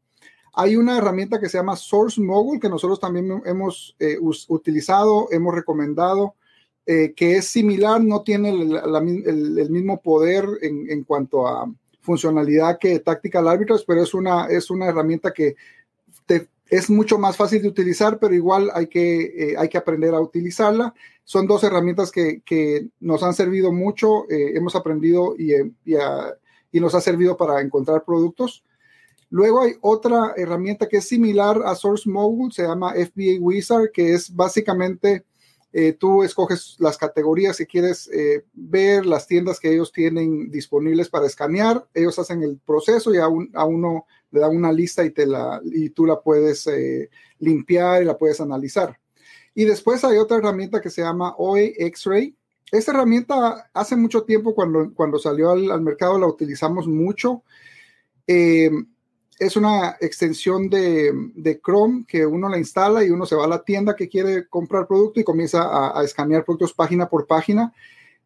Hay 0.53 0.75
una 0.75 0.99
herramienta 0.99 1.39
que 1.39 1.49
se 1.49 1.59
llama 1.59 1.77
Source 1.77 2.21
Mogul 2.21 2.59
que 2.59 2.69
nosotros 2.69 2.99
también 2.99 3.43
hemos 3.45 3.95
eh, 4.01 4.19
utilizado, 4.49 5.29
hemos 5.31 5.55
recomendado, 5.55 6.35
que 6.85 7.37
es 7.37 7.47
similar, 7.47 8.03
no 8.03 8.23
tiene 8.23 8.51
el, 8.51 9.71
mismo 9.71 10.01
poder 10.03 10.45
en, 10.61 11.05
cuanto 11.05 11.47
a 11.47 11.73
funcionalidad 12.01 12.79
que 12.79 12.99
Tactical 13.01 13.49
Arbitrage, 13.49 13.85
pero 13.87 14.03
es 14.03 14.15
una, 14.15 14.47
es 14.47 14.71
una 14.71 14.87
herramienta 14.87 15.33
que 15.33 15.57
es 16.71 16.89
mucho 16.89 17.19
más 17.19 17.37
fácil 17.37 17.63
de 17.63 17.69
utilizar, 17.69 18.19
pero 18.19 18.33
igual 18.33 18.71
hay 18.73 18.87
que, 18.87 19.23
eh, 19.23 19.55
hay 19.59 19.69
que 19.69 19.77
aprender 19.77 20.15
a 20.15 20.21
utilizarla. 20.21 20.95
Son 21.25 21.47
dos 21.47 21.65
herramientas 21.65 22.13
que, 22.13 22.89
nos 23.01 23.23
han 23.23 23.35
servido 23.35 23.73
mucho, 23.73 24.31
eh, 24.31 24.53
hemos 24.55 24.77
aprendido 24.77 25.35
y, 25.37 25.53
eh, 25.53 25.71
y, 26.73 26.81
nos 26.81 26.95
ha 26.95 27.01
servido 27.01 27.37
para 27.37 27.61
encontrar 27.61 28.05
productos. 28.05 28.65
Luego 29.31 29.63
hay 29.63 29.75
otra 29.81 30.33
herramienta 30.37 30.89
que 30.89 30.99
es 30.99 31.09
similar 31.09 31.61
a 31.65 31.75
Source 31.75 32.09
Mogul, 32.09 32.53
se 32.53 32.63
llama 32.63 32.95
FBA 32.95 33.41
Wizard, 33.41 33.91
que 33.93 34.15
es 34.15 34.35
básicamente 34.35 35.25
tú 35.99 36.25
escoges 36.25 36.77
las 36.79 36.99
categorías 36.99 37.57
que 37.57 37.67
quieres 37.67 38.11
ver, 38.53 39.07
las 39.07 39.27
tiendas 39.27 39.61
que 39.61 39.73
ellos 39.73 39.93
tienen 39.93 40.51
disponibles 40.51 41.09
para 41.09 41.27
escanear, 41.27 41.87
ellos 41.95 42.19
hacen 42.19 42.43
el 42.43 42.59
proceso 42.59 43.15
y 43.15 43.19
a, 43.19 43.25
a 43.25 43.65
uno 43.65 44.07
le 44.31 44.41
da 44.41 44.49
una 44.49 44.73
lista 44.73 45.05
y, 45.05 45.11
te 45.11 45.27
la, 45.27 45.61
y 45.65 45.91
tú 45.91 46.07
la 46.07 46.21
puedes 46.21 46.67
eh, 46.67 47.11
limpiar 47.39 48.03
y 48.03 48.07
la 48.07 48.17
puedes 48.17 48.41
analizar. 48.41 48.99
Y 49.55 49.65
después 49.65 50.05
hay 50.05 50.19
otra 50.19 50.39
herramienta 50.39 50.81
que 50.81 50.91
se 50.91 51.03
llama 51.03 51.35
OE 51.37 51.75
X-Ray. 51.77 52.37
Esta 52.71 52.93
herramienta 52.93 53.71
hace 53.75 53.97
mucho 53.97 54.23
tiempo 54.23 54.55
cuando, 54.55 54.95
cuando 54.95 55.19
salió 55.19 55.51
al, 55.51 55.81
mercado 55.81 56.19
la 56.19 56.27
utilizamos 56.27 56.87
mucho. 56.87 57.43
Eh, 58.27 58.71
es 59.41 59.57
una 59.57 59.97
extensión 60.01 60.69
de, 60.69 61.13
de, 61.35 61.61
Chrome 61.61 62.05
que 62.07 62.27
uno 62.27 62.47
la 62.49 62.59
instala 62.59 63.03
y 63.03 63.09
uno 63.09 63.25
se 63.25 63.35
va 63.35 63.47
a 63.47 63.49
la 63.49 63.63
tienda 63.65 63.97
que 63.97 64.09
quiere 64.09 64.47
comprar 64.47 64.87
producto 64.87 65.19
y 65.19 65.25
comienza 65.25 65.99
a, 65.99 66.05
escanear 66.05 66.45
productos 66.45 66.75
página 66.75 67.09
por 67.09 67.27
página 67.27 67.73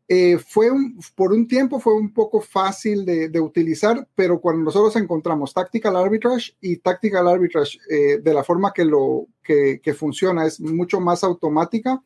eh, 0.08 0.36
fue 0.38 0.68
por 1.14 1.32
un 1.32 1.46
tiempo 1.46 1.80
fue 1.80 1.94
un 1.94 2.12
poco 2.12 2.40
fácil 2.40 3.06
de, 3.06 3.40
utilizar, 3.40 4.06
pero 4.14 4.40
cuando 4.40 4.64
nosotros 4.64 4.96
encontramos 4.96 5.54
Tactical 5.54 5.96
Arbitrage 5.96 6.56
y 6.60 6.78
Tactical 6.78 7.26
Arbitrage 7.28 7.78
eh, 7.88 8.18
de 8.18 8.34
la 8.34 8.42
forma 8.42 8.72
que, 8.72 8.84
lo, 8.84 9.28
que, 9.42 9.94
funciona 9.96 10.46
es 10.46 10.60
mucho 10.60 11.00
más 11.00 11.24
automática, 11.24 12.02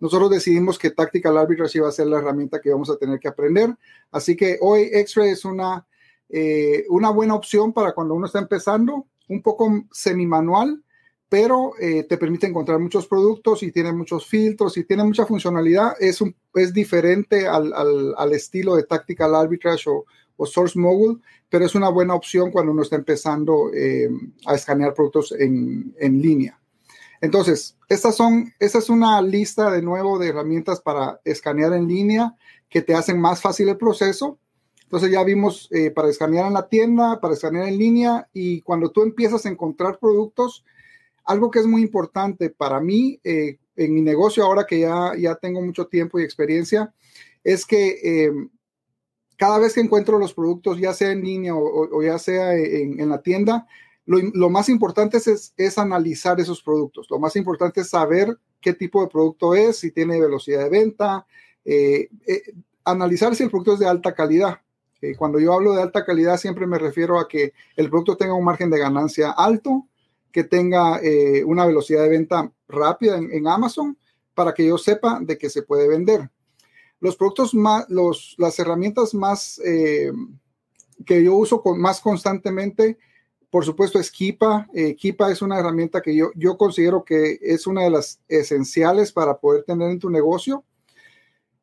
nosotros 0.00 0.28
decidimos 0.28 0.76
que 0.76 0.90
Tactical 0.90 1.38
Arbitrage 1.38 1.78
iba 1.78 1.88
a 1.88 1.92
ser 1.92 2.08
la 2.08 2.18
herramienta 2.18 2.60
que 2.60 2.72
vamos 2.72 2.90
a 2.90 2.96
tener 2.96 3.18
que 3.20 3.28
aprender. 3.28 3.74
Así 4.10 4.36
que 4.36 4.58
hoy 4.60 4.90
X-Ray 4.92 5.30
es 5.30 5.44
una, 5.44 5.86
eh, 6.32 6.84
una 6.88 7.10
buena 7.10 7.34
opción 7.34 7.72
para 7.72 7.92
cuando 7.92 8.14
uno 8.14 8.26
está 8.26 8.38
empezando, 8.38 9.06
un 9.28 9.42
poco 9.42 9.84
semi-manual, 9.90 10.82
pero 11.30 11.74
eh, 11.80 12.02
te 12.02 12.18
permite 12.18 12.48
encontrar 12.48 12.80
muchos 12.80 13.06
productos 13.06 13.62
y 13.62 13.70
tiene 13.70 13.92
muchos 13.92 14.26
filtros 14.26 14.76
y 14.76 14.84
tiene 14.84 15.04
mucha 15.04 15.24
funcionalidad. 15.26 15.94
Es, 16.00 16.20
un, 16.20 16.34
es 16.54 16.74
diferente 16.74 17.46
al, 17.46 17.72
al, 17.72 18.32
estilo 18.32 18.74
de 18.74 18.82
Tactical 18.82 19.36
Arbitrage 19.36 19.88
o, 19.88 20.04
o, 20.36 20.46
Source 20.46 20.76
Mogul, 20.76 21.22
pero 21.48 21.64
es 21.64 21.76
una 21.76 21.88
buena 21.88 22.14
opción 22.14 22.50
cuando 22.50 22.72
uno 22.72 22.82
está 22.82 22.96
empezando 22.96 23.70
eh, 23.72 24.10
a 24.44 24.56
escanear 24.56 24.92
productos 24.92 25.30
en, 25.30 25.94
en, 26.00 26.20
línea. 26.20 26.60
Entonces, 27.20 27.76
estas 27.88 28.16
son, 28.16 28.52
esta 28.58 28.78
es 28.78 28.90
una 28.90 29.22
lista 29.22 29.70
de 29.70 29.82
nuevo 29.82 30.18
de 30.18 30.30
herramientas 30.30 30.80
para 30.80 31.20
escanear 31.24 31.72
en 31.74 31.86
línea 31.86 32.34
que 32.68 32.82
te 32.82 32.94
hacen 32.94 33.20
más 33.20 33.40
fácil 33.40 33.68
el 33.68 33.76
proceso. 33.76 34.40
Entonces 34.90 35.12
ya 35.12 35.22
vimos 35.22 35.68
eh, 35.70 35.92
para 35.92 36.08
escanear 36.08 36.48
en 36.48 36.54
la 36.54 36.68
tienda, 36.68 37.20
para 37.20 37.34
escanear 37.34 37.68
en 37.68 37.78
línea 37.78 38.28
y 38.32 38.60
cuando 38.62 38.90
tú 38.90 39.04
empiezas 39.04 39.46
a 39.46 39.48
encontrar 39.48 40.00
productos, 40.00 40.64
algo 41.22 41.48
que 41.48 41.60
es 41.60 41.66
muy 41.66 41.82
importante 41.82 42.50
para 42.50 42.80
mí 42.80 43.20
eh, 43.22 43.58
en 43.76 43.94
mi 43.94 44.02
negocio, 44.02 44.42
ahora 44.42 44.66
que 44.66 44.80
ya, 44.80 45.12
ya 45.16 45.36
tengo 45.36 45.62
mucho 45.62 45.86
tiempo 45.86 46.18
y 46.18 46.24
experiencia, 46.24 46.92
es 47.44 47.64
que 47.64 48.24
em, 48.24 48.50
cada 49.36 49.60
vez 49.60 49.74
que 49.74 49.80
encuentro 49.80 50.18
los 50.18 50.34
productos, 50.34 50.80
ya 50.80 50.92
sea 50.92 51.12
en 51.12 51.22
línea 51.22 51.54
o, 51.54 52.02
ya 52.02 52.18
sea 52.18 52.56
en, 52.56 53.08
la 53.08 53.22
tienda, 53.22 53.68
lo, 54.06 54.50
más 54.50 54.68
importante 54.68 55.18
es, 55.18 55.54
es, 55.56 55.78
analizar 55.78 56.40
esos 56.40 56.64
productos. 56.64 57.06
Lo 57.08 57.20
más 57.20 57.36
importante 57.36 57.82
es 57.82 57.90
saber 57.90 58.36
qué 58.60 58.74
tipo 58.74 59.02
de 59.02 59.08
producto 59.08 59.54
es, 59.54 59.76
si 59.76 59.92
tiene 59.92 60.20
velocidad 60.20 60.64
de 60.64 60.68
venta, 60.68 61.26
eh, 61.64 62.08
analizar 62.82 63.36
si 63.36 63.44
el 63.44 63.50
producto 63.50 63.74
es 63.74 63.78
de 63.78 63.86
alta 63.86 64.16
calidad. 64.16 64.58
Cuando 65.16 65.38
yo 65.38 65.52
hablo 65.52 65.72
de 65.72 65.82
alta 65.82 66.04
calidad, 66.04 66.36
siempre 66.36 66.66
me 66.66 66.78
refiero 66.78 67.18
a 67.18 67.28
que 67.28 67.52
el 67.76 67.88
producto 67.88 68.16
tenga 68.16 68.34
un 68.34 68.44
margen 68.44 68.70
de 68.70 68.78
ganancia 68.78 69.30
alto, 69.30 69.86
que 70.32 70.44
tenga 70.44 71.00
eh, 71.02 71.44
una 71.44 71.66
velocidad 71.66 72.02
de 72.02 72.10
venta 72.10 72.52
rápida 72.68 73.18
en, 73.18 73.46
Amazon 73.48 73.96
para 74.34 74.54
que 74.54 74.66
yo 74.66 74.78
sepa 74.78 75.18
de 75.20 75.36
que 75.36 75.50
se 75.50 75.62
puede 75.62 75.88
vender. 75.88 76.30
Los 77.00 77.16
productos 77.16 77.54
más, 77.54 77.86
las 78.36 78.58
herramientas 78.58 79.14
más 79.14 79.60
eh, 79.64 80.12
que 81.04 81.22
yo 81.22 81.34
uso 81.34 81.62
con, 81.62 81.80
más 81.80 82.00
constantemente, 82.00 82.98
por 83.50 83.64
supuesto, 83.64 83.98
es 83.98 84.10
Kipa. 84.10 84.68
Eh, 84.72 84.94
Kipa 84.94 85.30
es 85.30 85.42
una 85.42 85.58
herramienta 85.58 86.00
que 86.00 86.14
yo, 86.14 86.30
yo 86.36 86.56
considero 86.56 87.04
que 87.04 87.38
es 87.42 87.66
una 87.66 87.82
de 87.82 87.90
las 87.90 88.20
esenciales 88.28 89.12
para 89.12 89.38
poder 89.38 89.64
tener 89.64 89.90
en 89.90 89.98
tu 89.98 90.08
negocio. 90.08 90.64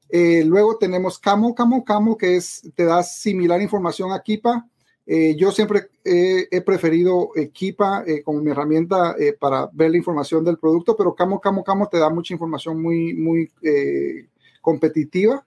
Luego 0.10 0.78
tenemos 0.78 1.20
Camo, 1.20 1.54
Camo, 1.54 1.84
Camo, 1.84 2.18
que 2.18 2.36
es, 2.36 2.62
te 2.76 2.86
da 2.86 3.04
similar 3.04 3.62
información 3.62 4.12
a 4.12 4.22
Kipa 4.22 4.68
eh, 5.10 5.38
yo 5.38 5.54
siempre 5.54 5.90
he, 6.04 6.62
preferido 6.62 7.30
Equipa 7.34 8.04
eh, 8.06 8.22
como 8.22 8.42
mi 8.42 8.52
herramienta 8.52 9.16
eh, 9.18 9.32
para 9.32 9.70
ver 9.72 9.92
la 9.92 9.98
información 9.98 10.44
del 10.44 10.58
producto, 10.58 10.98
pero 10.98 11.16
Camo, 11.16 11.40
Camo, 11.40 11.64
Camo 11.64 11.88
te 11.88 11.98
da 11.98 12.10
mucha 12.10 12.34
información 12.34 12.82
muy, 12.82 13.14
muy 13.14 13.50
competitiva. 14.62 15.46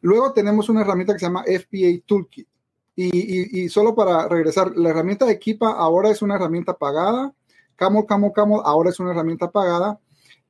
Luego 0.00 0.32
tenemos 0.32 0.68
una 0.68 0.80
herramienta 0.80 1.12
que 1.12 1.20
se 1.20 1.26
llama 1.26 1.44
FBA 1.44 2.04
Toolkit. 2.04 2.48
Y, 2.96 3.62
y, 3.62 3.68
solo 3.68 3.94
para 3.94 4.28
regresar, 4.28 4.76
la 4.76 4.90
herramienta 4.90 5.24
de 5.24 5.32
Equipa 5.32 5.70
ahora 5.70 6.10
es 6.10 6.20
una 6.20 6.34
herramienta 6.34 6.76
pagada. 6.76 7.32
Camo, 7.76 8.04
Camo, 8.06 8.32
Camo 8.32 8.60
ahora 8.60 8.90
es 8.90 8.98
una 8.98 9.12
herramienta 9.12 9.50
pagada. 9.52 10.00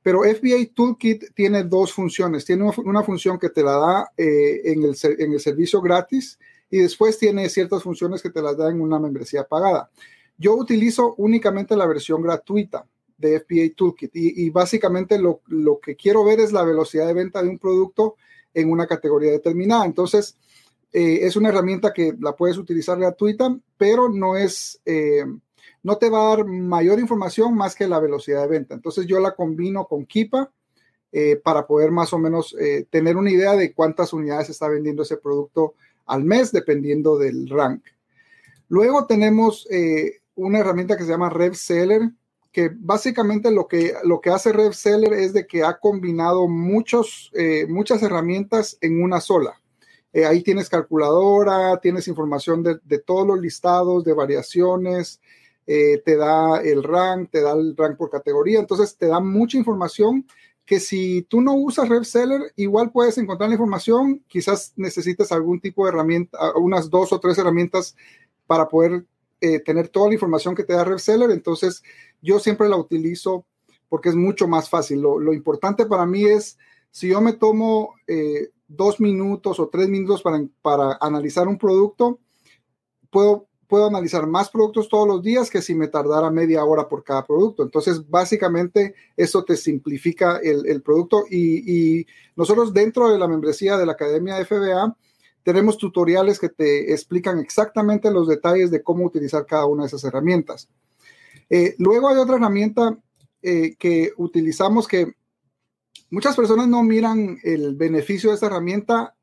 Pero 0.03 0.23
FBA 0.23 0.73
Toolkit 0.73 1.33
tiene 1.33 1.63
dos 1.63 1.93
funciones. 1.93 2.45
Tiene 2.45 2.71
una 2.83 3.03
función 3.03 3.37
que 3.37 3.49
te 3.49 3.63
la 3.63 3.73
da 3.73 4.11
en 4.17 4.83
el, 4.83 4.95
en 5.19 5.33
el 5.33 5.39
servicio 5.39 5.81
gratis 5.81 6.39
y 6.71 6.79
después 6.79 7.19
tiene 7.19 7.49
ciertas 7.49 7.83
funciones 7.83 8.21
que 8.21 8.29
te 8.29 8.41
las 8.41 8.57
da 8.57 8.69
en 8.69 8.81
una 8.81 8.97
membresía 8.97 9.43
pagada. 9.43 9.89
Yo 10.37 10.55
utilizo 10.55 11.13
únicamente 11.17 11.75
la 11.75 11.85
versión 11.85 12.23
gratuita 12.23 12.87
de 13.17 13.39
FBA 13.39 13.75
Toolkit 13.75 14.09
y, 14.15 14.49
básicamente 14.49 15.19
lo, 15.19 15.41
que 15.79 15.95
quiero 15.95 16.23
ver 16.23 16.39
es 16.39 16.51
la 16.51 16.63
velocidad 16.63 17.05
de 17.05 17.13
venta 17.13 17.43
de 17.43 17.49
un 17.49 17.59
producto 17.59 18.15
en 18.53 18.71
una 18.71 18.87
categoría 18.87 19.31
determinada. 19.31 19.85
Entonces, 19.85 20.35
eh, 20.91 21.19
es 21.21 21.35
una 21.35 21.49
herramienta 21.49 21.93
que 21.93 22.15
la 22.19 22.35
puedes 22.35 22.57
utilizar 22.57 22.97
gratuita, 22.97 23.55
pero 23.77 24.09
no 24.09 24.35
es, 24.35 24.81
eh, 24.85 25.23
no 25.83 25.97
te 25.97 26.09
va 26.09 26.21
a 26.21 26.35
dar 26.35 26.45
mayor 26.45 26.99
información 26.99 27.55
más 27.55 27.75
que 27.75 27.87
la 27.87 27.99
velocidad 27.99 28.41
de 28.41 28.47
venta. 28.47 28.73
Entonces, 28.75 29.05
yo 29.07 29.19
la 29.19 29.35
combino 29.35 29.85
con 29.85 30.05
Kipa 30.05 30.51
eh, 31.11 31.35
para 31.35 31.65
poder 31.65 31.91
más 31.91 32.13
o 32.13 32.19
menos 32.19 32.55
tener 32.89 33.17
una 33.17 33.31
idea 33.31 33.55
de 33.55 33.73
cuántas 33.73 34.13
unidades 34.13 34.49
está 34.49 34.67
vendiendo 34.67 35.03
ese 35.03 35.17
producto 35.17 35.75
al 36.05 36.23
mes, 36.23 36.51
dependiendo 36.51 37.17
del 37.17 37.49
rank. 37.49 37.83
Luego 38.71 39.05
tenemos 39.05 39.67
eh, 39.69 40.21
una 40.35 40.59
herramienta 40.59 40.95
que 40.95 41.03
se 41.03 41.09
llama 41.09 41.29
RevSeller, 41.29 42.11
que 42.53 42.71
básicamente 42.73 43.51
lo 43.51 43.67
que, 43.67 43.93
lo 44.03 44.21
que 44.21 44.29
hace 44.29 44.53
RevSeller 44.53 45.11
es 45.11 45.33
de 45.33 45.45
que 45.45 45.63
ha 45.63 45.77
combinado 45.77 46.47
muchos, 46.47 47.31
eh, 47.33 47.65
muchas 47.67 48.01
herramientas 48.01 48.77
en 48.79 49.03
una 49.03 49.19
sola. 49.19 49.61
Eh, 50.13 50.25
ahí 50.25 50.41
tienes 50.41 50.69
calculadora, 50.69 51.81
tienes 51.81 52.07
información 52.07 52.63
de, 52.63 52.77
de 52.83 52.99
todos 52.99 53.27
los 53.27 53.39
listados, 53.39 54.03
de 54.03 54.13
variaciones, 54.13 55.21
te 56.03 56.15
da 56.17 56.61
el 56.61 56.83
rank, 56.83 57.31
te 57.31 57.41
da 57.41 57.53
el 57.53 57.75
rank 57.77 57.97
por 57.97 58.09
categoría, 58.09 58.59
entonces 58.59 58.97
te 58.97 59.07
da 59.07 59.19
mucha 59.19 59.57
información 59.57 60.25
que 60.65 60.79
si 60.79 61.23
tú 61.23 61.41
no 61.41 61.53
usas 61.53 61.89
RevSeller, 61.89 62.53
igual 62.55 62.91
puedes 62.91 63.17
encontrar 63.17 63.49
la 63.49 63.55
información, 63.55 64.23
quizás 64.27 64.73
necesites 64.75 65.31
algún 65.31 65.59
tipo 65.59 65.83
de 65.83 65.91
herramienta, 65.91 66.37
unas 66.55 66.89
dos 66.89 67.11
o 67.11 67.19
tres 67.19 67.37
herramientas 67.37 67.95
para 68.47 68.69
poder 68.69 69.05
eh, 69.41 69.59
tener 69.59 69.89
toda 69.89 70.07
la 70.07 70.13
información 70.13 70.55
que 70.55 70.63
te 70.63 70.73
da 70.73 70.83
RevSeller, 70.83 71.31
entonces 71.31 71.83
yo 72.21 72.39
siempre 72.39 72.69
la 72.69 72.77
utilizo 72.77 73.45
porque 73.89 74.07
es 74.07 74.15
mucho 74.15 74.47
más 74.47 74.69
fácil. 74.69 75.01
Lo, 75.01 75.33
importante 75.33 75.85
para 75.85 76.05
mí 76.05 76.23
es, 76.23 76.57
si 76.91 77.09
yo 77.09 77.19
me 77.19 77.33
tomo 77.33 77.95
eh, 78.07 78.51
dos 78.69 79.01
minutos 79.01 79.59
o 79.59 79.67
tres 79.67 79.89
minutos 79.89 80.21
para, 80.21 80.41
para 80.61 80.97
analizar 81.01 81.49
un 81.49 81.57
producto, 81.57 82.19
puedo 83.09 83.47
puedo 83.71 83.87
analizar 83.87 84.27
más 84.27 84.49
productos 84.49 84.89
todos 84.89 85.07
los 85.07 85.23
días 85.23 85.49
que 85.49 85.61
si 85.61 85.73
me 85.73 85.87
tardara 85.87 86.29
media 86.29 86.65
hora 86.65 86.89
por 86.89 87.05
cada 87.05 87.25
producto. 87.25 87.63
Entonces, 87.63 88.05
básicamente, 88.09 88.95
eso 89.15 89.45
te 89.45 89.55
simplifica 89.55 90.41
el, 90.43 90.81
producto 90.81 91.23
y, 91.31 92.05
nosotros 92.35 92.73
dentro 92.73 93.09
de 93.09 93.17
la 93.17 93.29
membresía 93.29 93.77
de 93.77 93.85
la 93.85 93.93
Academia 93.93 94.35
de 94.35 94.43
FBA 94.43 94.97
tenemos 95.43 95.77
tutoriales 95.77 96.37
que 96.37 96.49
te 96.49 96.91
explican 96.91 97.39
exactamente 97.39 98.11
los 98.11 98.27
detalles 98.27 98.71
de 98.71 98.83
cómo 98.83 99.05
utilizar 99.05 99.45
cada 99.45 99.65
una 99.65 99.83
de 99.83 99.87
esas 99.87 100.03
herramientas. 100.03 100.67
Eh, 101.49 101.75
luego 101.77 102.09
hay 102.09 102.17
otra 102.17 102.35
herramienta 102.35 102.97
eh, 103.41 103.75
que 103.79 104.11
utilizamos 104.17 104.85
que 104.85 105.13
muchas 106.09 106.35
personas 106.35 106.67
no 106.67 106.83
miran 106.83 107.37
el 107.41 107.73
beneficio 107.75 108.31
de 108.31 108.33
esta 108.33 108.47
herramienta 108.47 109.15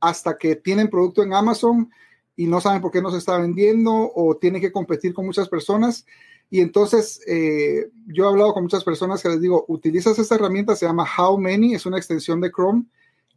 hasta 0.00 0.38
que 0.38 0.56
tienen 0.56 0.88
producto 0.88 1.22
en 1.22 1.34
Amazon 1.34 1.90
y 2.36 2.46
no 2.46 2.60
saben 2.60 2.80
por 2.80 2.90
qué 2.90 3.02
no 3.02 3.10
se 3.10 3.18
está 3.18 3.38
vendiendo 3.38 4.12
o 4.14 4.36
tienen 4.36 4.60
que 4.60 4.72
competir 4.72 5.14
con 5.14 5.26
muchas 5.26 5.48
personas. 5.48 6.06
Y 6.50 6.60
entonces 6.60 7.20
eh, 7.26 7.90
yo 8.06 8.24
he 8.24 8.28
hablado 8.28 8.52
con 8.52 8.64
muchas 8.64 8.84
personas 8.84 9.22
que 9.22 9.28
les 9.28 9.40
digo, 9.40 9.64
utilizas 9.68 10.18
esta 10.18 10.34
herramienta, 10.34 10.76
se 10.76 10.86
llama 10.86 11.06
How 11.18 11.38
Many, 11.38 11.74
es 11.74 11.86
una 11.86 11.98
extensión 11.98 12.40
de 12.40 12.50
Chrome 12.50 12.84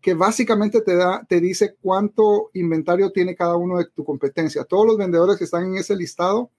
que 0.06 0.14
básicamente 0.14 0.82
te 0.82 0.96
da, 0.96 1.26
te 1.28 1.42
dice 1.42 1.76
cuánto 1.82 2.52
inventario 2.54 3.12
tiene 3.12 3.36
cada 3.36 3.56
uno 3.56 3.80
de 3.80 3.86
tu 3.86 4.04
competencia. 4.04 4.64
Todos 4.64 4.86
los 4.86 4.98
vendedores 4.98 5.38
que 5.38 5.46
están 5.46 5.66
en 5.66 5.78
ese 5.78 5.96
listado 5.96 6.52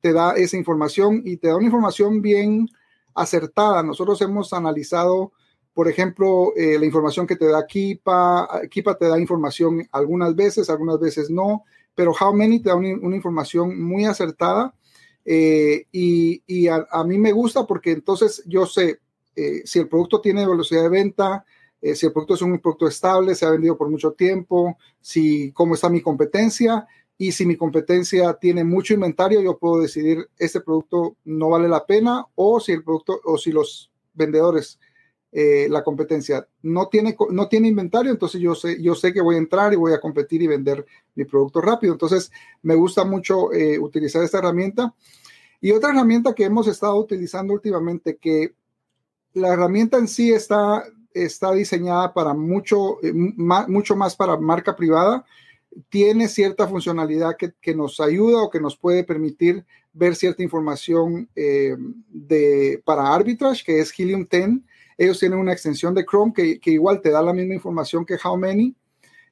te 0.00 0.12
da 0.12 0.36
esa 0.36 0.56
información 0.56 1.22
y 1.24 1.38
te 1.38 1.48
da 1.48 1.56
una 1.56 1.66
información 1.66 2.22
bien 2.22 2.68
acertada. 3.14 3.82
Nosotros 3.82 4.20
hemos 4.22 4.52
analizado, 4.52 5.32
por 5.74 5.88
ejemplo, 5.88 6.52
eh, 6.56 6.78
la 6.78 6.86
información 6.86 7.26
que 7.26 7.36
te 7.36 7.46
da 7.46 7.66
Kipa. 7.66 8.62
Kipa 8.70 8.96
te 8.96 9.08
da 9.08 9.18
información 9.18 9.86
algunas 9.92 10.34
veces, 10.34 10.70
algunas 10.70 10.98
veces 10.98 11.28
no 11.28 11.64
pero 11.94 12.12
How 12.12 12.34
Many 12.34 12.60
te 12.60 12.70
da 12.70 12.76
una, 12.76 13.16
información 13.16 13.82
muy 13.82 14.04
acertada 14.04 14.74
eh, 15.24 15.86
y, 15.92 16.68
a, 16.68 17.04
mí 17.04 17.18
me 17.18 17.32
gusta 17.32 17.66
porque 17.66 17.92
entonces 17.92 18.42
yo 18.46 18.66
sé 18.66 19.00
eh, 19.36 19.62
si 19.64 19.78
el 19.78 19.88
producto 19.88 20.20
tiene 20.20 20.46
velocidad 20.46 20.82
de 20.82 20.88
venta, 20.88 21.44
eh, 21.80 21.94
si 21.94 22.06
el 22.06 22.12
producto 22.12 22.34
es 22.34 22.42
un 22.42 22.58
producto 22.58 22.86
estable, 22.86 23.34
se 23.34 23.46
ha 23.46 23.50
vendido 23.50 23.76
por 23.76 23.88
mucho 23.88 24.12
tiempo, 24.12 24.76
si 25.00 25.52
cómo 25.52 25.74
está 25.74 25.88
mi 25.88 26.00
competencia 26.00 26.86
y 27.16 27.32
si 27.32 27.46
mi 27.46 27.56
competencia 27.56 28.34
tiene 28.34 28.64
mucho 28.64 28.94
inventario, 28.94 29.40
yo 29.40 29.58
puedo 29.58 29.80
decidir 29.80 30.28
este 30.36 30.60
producto 30.60 31.16
no 31.24 31.50
vale 31.50 31.68
la 31.68 31.86
pena 31.86 32.26
o 32.34 32.60
si 32.60 32.72
el 32.72 32.82
producto 32.82 33.20
o 33.24 33.38
si 33.38 33.52
los 33.52 33.90
vendedores 34.12 34.78
eh, 35.36 35.66
la 35.68 35.82
competencia 35.82 36.46
no 36.62 36.86
tiene, 36.86 37.16
no 37.30 37.48
tiene 37.48 37.66
inventario, 37.66 38.12
entonces 38.12 38.40
yo 38.40 38.54
sé, 38.54 38.80
yo 38.80 38.94
sé 38.94 39.12
que 39.12 39.20
voy 39.20 39.34
a 39.34 39.38
entrar 39.38 39.72
y 39.72 39.76
voy 39.76 39.92
a 39.92 40.00
competir 40.00 40.40
y 40.42 40.46
vender 40.46 40.86
mi 41.16 41.24
producto 41.24 41.60
rápido. 41.60 41.92
Entonces, 41.92 42.30
me 42.62 42.76
gusta 42.76 43.04
mucho 43.04 43.52
eh, 43.52 43.76
utilizar 43.80 44.22
esta 44.22 44.38
herramienta. 44.38 44.94
Y 45.60 45.72
otra 45.72 45.90
herramienta 45.90 46.34
que 46.34 46.44
hemos 46.44 46.68
estado 46.68 46.96
utilizando 47.00 47.52
últimamente, 47.52 48.16
que 48.16 48.54
la 49.32 49.48
herramienta 49.48 49.98
en 49.98 50.06
sí 50.06 50.32
está, 50.32 50.84
está 51.12 51.52
diseñada 51.52 52.14
para 52.14 52.32
mucho, 52.32 53.02
eh, 53.02 53.12
mucho 53.12 53.96
más 53.96 54.14
para 54.14 54.36
marca 54.36 54.76
privada, 54.76 55.24
tiene 55.88 56.28
cierta 56.28 56.68
funcionalidad 56.68 57.36
que, 57.36 57.54
que, 57.60 57.74
nos 57.74 57.98
ayuda 57.98 58.40
o 58.40 58.50
que 58.50 58.60
nos 58.60 58.76
puede 58.76 59.02
permitir 59.02 59.64
ver 59.92 60.14
cierta 60.14 60.44
información 60.44 61.28
de, 61.34 62.80
para 62.84 63.12
arbitrage, 63.12 63.64
que 63.64 63.80
es 63.80 63.92
Helium 63.98 64.28
10 64.30 64.60
ellos 64.96 65.18
tienen 65.18 65.38
una 65.38 65.52
extensión 65.52 65.94
de 65.94 66.04
Chrome 66.04 66.32
que, 66.32 66.60
igual 66.70 67.00
te 67.00 67.10
da 67.10 67.22
la 67.22 67.32
misma 67.32 67.54
información 67.54 68.04
que 68.04 68.18
How 68.22 68.36
Many, 68.36 68.74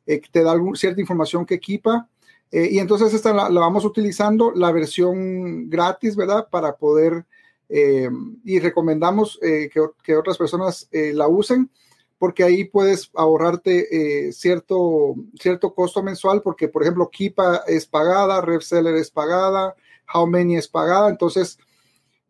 eh, 0.07 0.21
te 0.31 0.43
da 0.43 0.55
cierta 0.75 1.01
información 1.01 1.47
que 1.47 1.55
equipa. 1.55 2.09
Eh, 2.51 2.69
y 2.73 2.79
entonces 2.79 3.15
esta 3.15 3.33
la, 3.33 3.49
vamos 3.49 3.85
utilizando, 3.85 4.53
la 4.53 4.73
versión 4.73 5.71
gratis, 5.71 6.17
¿verdad? 6.17 6.49
Para 6.51 6.77
poder, 6.77 7.25
eh, 7.69 8.11
y 8.45 8.59
recomendamos 8.59 9.39
que, 9.41 10.17
otras 10.17 10.37
personas 10.37 10.89
la 10.93 11.29
usen, 11.29 11.71
porque 12.19 12.45
ahí 12.45 12.65
puedes 12.65 13.11
ahorrarte 13.15 14.31
cierto, 14.33 15.15
cierto 15.41 15.75
costo 15.75 16.03
mensual, 16.03 16.43
porque 16.43 16.69
por 16.69 16.83
ejemplo, 16.83 17.09
Kipa 17.11 17.63
es 17.67 17.87
pagada, 17.87 18.43
RevSeller 18.43 18.95
es 18.97 19.11
pagada, 19.11 19.75
How 20.13 20.27
Many 20.27 20.57
es 20.57 20.69
pagada, 20.69 21.09
entonces 21.09 21.59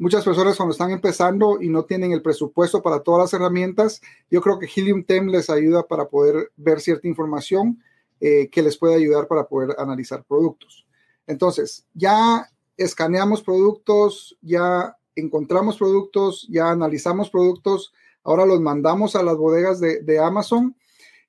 muchas 0.02 0.24
personas 0.24 0.56
cuando 0.56 0.72
están 0.72 0.90
empezando 0.90 1.62
y 1.62 1.68
no 1.68 1.84
tienen 1.84 2.10
el 2.10 2.22
presupuesto 2.22 2.82
para 2.82 3.04
todas 3.04 3.20
las 3.20 3.40
herramientas, 3.40 4.00
yo 4.28 4.40
creo 4.40 4.58
que 4.58 4.66
Helium 4.66 5.04
Tem 5.04 5.28
les 5.28 5.48
ayuda 5.48 5.86
para 5.86 6.08
poder 6.08 6.50
ver 6.56 6.80
cierta 6.80 7.06
información 7.06 7.80
eh, 8.20 8.48
que 8.50 8.62
les 8.62 8.76
puede 8.76 8.96
ayudar 8.96 9.28
para 9.28 9.46
poder 9.46 9.76
analizar 9.78 10.24
productos. 10.24 10.84
Entonces, 11.28 11.86
ya 11.94 12.50
escaneamos 12.76 13.42
productos, 13.42 14.36
ya 14.42 14.96
encontramos 15.14 15.78
productos, 15.78 16.48
ya 16.50 16.70
analizamos 16.70 17.30
productos, 17.30 17.92
ahora 18.24 18.44
los 18.44 18.60
mandamos 18.60 19.14
a 19.14 19.22
las 19.22 19.36
bodegas 19.36 19.78
de, 19.78 20.18
Amazon 20.18 20.74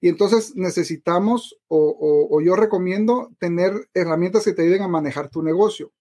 y 0.02 0.10
entonces 0.10 0.56
necesitamos 0.56 1.60
o 1.68 2.42
yo 2.42 2.56
recomiendo 2.56 3.30
tener 3.38 3.88
herramientas 3.94 4.46
que 4.46 4.54
te 4.54 4.64
ayuden 4.64 4.82
a 4.82 4.88
manejar 4.88 5.30
tu 5.30 5.44
negocio. 5.44 5.92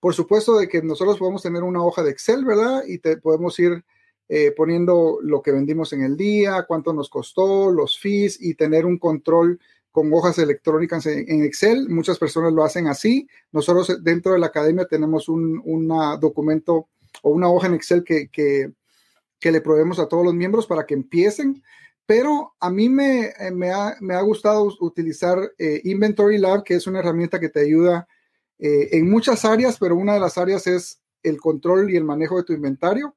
Por 0.00 0.14
supuesto 0.14 0.58
de 0.58 0.68
que 0.68 0.82
nosotros 0.82 1.18
podemos 1.18 1.42
tener 1.42 1.62
una 1.62 1.82
hoja 1.82 2.02
de 2.02 2.10
Excel, 2.10 2.44
¿verdad? 2.44 2.84
Y 2.86 2.98
te 2.98 3.16
podemos 3.16 3.58
ir 3.58 3.84
eh, 4.28 4.52
poniendo 4.56 5.18
lo 5.22 5.42
que 5.42 5.52
vendimos 5.52 5.92
en 5.92 6.02
el 6.02 6.16
día, 6.16 6.64
cuánto 6.68 6.92
nos 6.92 7.08
costó, 7.08 7.70
los 7.70 7.98
fees 7.98 8.40
y 8.40 8.54
tener 8.54 8.86
un 8.86 8.98
control 8.98 9.58
con 9.90 10.12
hojas 10.12 10.38
electrónicas 10.38 11.06
en, 11.06 11.42
Excel. 11.42 11.88
Muchas 11.88 12.18
personas 12.18 12.52
lo 12.52 12.62
hacen 12.62 12.86
así. 12.86 13.26
Nosotros 13.50 14.02
dentro 14.04 14.32
de 14.32 14.38
la 14.38 14.46
academia 14.46 14.86
tenemos 14.86 15.28
un 15.28 15.88
documento 16.20 16.88
o 17.22 17.30
una 17.30 17.50
hoja 17.50 17.66
en 17.66 17.74
Excel 17.74 18.04
que, 18.04 18.28
que, 18.28 18.72
le 19.50 19.60
proveemos 19.60 19.98
a 19.98 20.06
todos 20.06 20.24
los 20.24 20.34
miembros 20.34 20.66
para 20.66 20.86
que 20.86 20.94
empiecen. 20.94 21.62
Pero 22.06 22.54
a 22.60 22.70
mí 22.70 22.88
me, 22.88 23.26
eh, 23.38 23.50
me, 23.52 23.70
ha, 23.70 23.96
me 24.00 24.14
ha, 24.14 24.20
gustado 24.22 24.72
utilizar 24.80 25.52
eh, 25.58 25.80
Inventory 25.84 26.38
Lab, 26.38 26.64
que 26.64 26.74
es 26.74 26.86
una 26.86 27.00
herramienta 27.00 27.38
que 27.38 27.50
te 27.50 27.60
ayuda 27.60 28.08
eh, 28.58 28.88
en 28.92 29.08
muchas 29.08 29.44
áreas, 29.44 29.78
pero 29.78 29.96
una 29.96 30.14
de 30.14 30.20
las 30.20 30.36
áreas 30.36 30.66
es 30.66 31.00
el 31.22 31.40
control 31.40 31.90
y 31.90 31.96
el 31.96 32.04
manejo 32.04 32.36
de 32.36 32.44
tu 32.44 32.52
inventario 32.52 33.16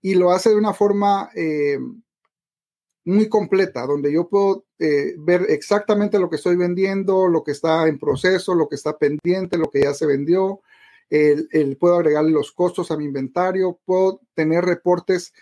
y 0.00 0.14
lo 0.14 0.32
hace 0.32 0.50
de 0.50 0.56
una 0.56 0.74
forma 0.74 1.30
eh, 1.34 1.78
muy 3.04 3.28
completa, 3.28 3.86
donde 3.86 4.12
yo 4.12 4.28
puedo 4.28 4.66
eh, 4.78 5.14
ver 5.18 5.46
exactamente 5.48 6.18
lo 6.18 6.28
que 6.28 6.36
estoy 6.36 6.56
vendiendo, 6.56 7.28
lo 7.28 7.42
que 7.42 7.52
está 7.52 7.88
en 7.88 7.98
proceso, 7.98 8.54
lo 8.54 8.68
que 8.68 8.76
está 8.76 8.98
pendiente, 8.98 9.58
lo 9.58 9.70
que 9.70 9.82
ya 9.82 9.94
se 9.94 10.06
vendió. 10.06 10.60
El, 11.08 11.76
puedo 11.78 11.96
agregarle 11.96 12.30
los 12.30 12.52
costos 12.52 12.90
a 12.90 12.96
mi 12.96 13.04
inventario, 13.04 13.78
puedo 13.84 14.22
tener 14.32 14.64
reportes 14.64 15.34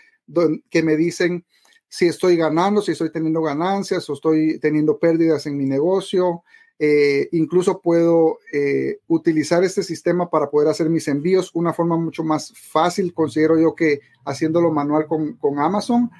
que 0.68 0.82
me 0.82 0.96
dicen 0.96 1.46
si 1.88 2.06
estoy 2.06 2.36
ganando, 2.36 2.82
si 2.82 2.92
estoy 2.92 3.10
teniendo 3.12 3.40
ganancias 3.40 4.08
o 4.10 4.14
estoy 4.14 4.58
teniendo 4.58 4.98
pérdidas 4.98 5.46
en 5.46 5.56
mi 5.56 5.66
negocio, 5.66 6.42
eh, 6.82 7.28
incluso 7.32 7.82
puedo 7.82 8.38
eh, 8.54 9.00
utilizar 9.06 9.62
este 9.62 9.82
sistema 9.82 10.30
para 10.30 10.48
poder 10.48 10.68
hacer 10.68 10.88
mis 10.88 11.08
envíos 11.08 11.50
una 11.52 11.74
forma 11.74 11.98
mucho 11.98 12.24
más 12.24 12.54
fácil, 12.56 13.12
considero 13.12 13.60
yo 13.60 13.74
que 13.74 14.00
haciéndolo 14.24 14.72
manual 14.72 15.06
con, 15.06 15.58
Amazon. 15.58 16.10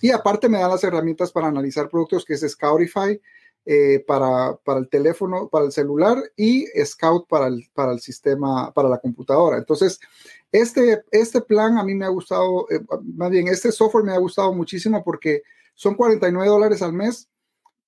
Y 0.00 0.12
aparte 0.12 0.48
me 0.48 0.58
da 0.58 0.68
las 0.68 0.82
herramientas 0.84 1.30
para 1.32 1.48
analizar 1.48 1.90
productos 1.90 2.24
que 2.24 2.32
es 2.32 2.40
Scoutify 2.50 3.20
eh, 3.66 4.02
para, 4.06 4.56
para, 4.64 4.80
el 4.80 4.88
teléfono, 4.88 5.50
para 5.50 5.66
el 5.66 5.72
celular 5.72 6.16
y 6.34 6.64
Scout 6.82 7.28
para 7.28 7.48
el, 7.48 7.68
para 7.74 7.92
el 7.92 8.00
sistema, 8.00 8.72
para 8.72 8.88
la 8.88 8.98
computadora. 8.98 9.58
Entonces, 9.58 10.00
este, 10.50 11.02
este 11.10 11.42
plan 11.42 11.76
a 11.76 11.84
mí 11.84 11.94
me 11.94 12.06
ha 12.06 12.10
gustado, 12.10 12.66
más 13.16 13.30
bien, 13.30 13.48
este 13.48 13.70
software 13.70 14.04
me 14.04 14.14
ha 14.14 14.18
gustado 14.18 14.54
muchísimo 14.54 15.04
porque 15.04 15.42
son 15.74 15.94
49 15.94 16.48
dólares 16.48 16.80
al 16.80 16.94
mes 16.94 17.28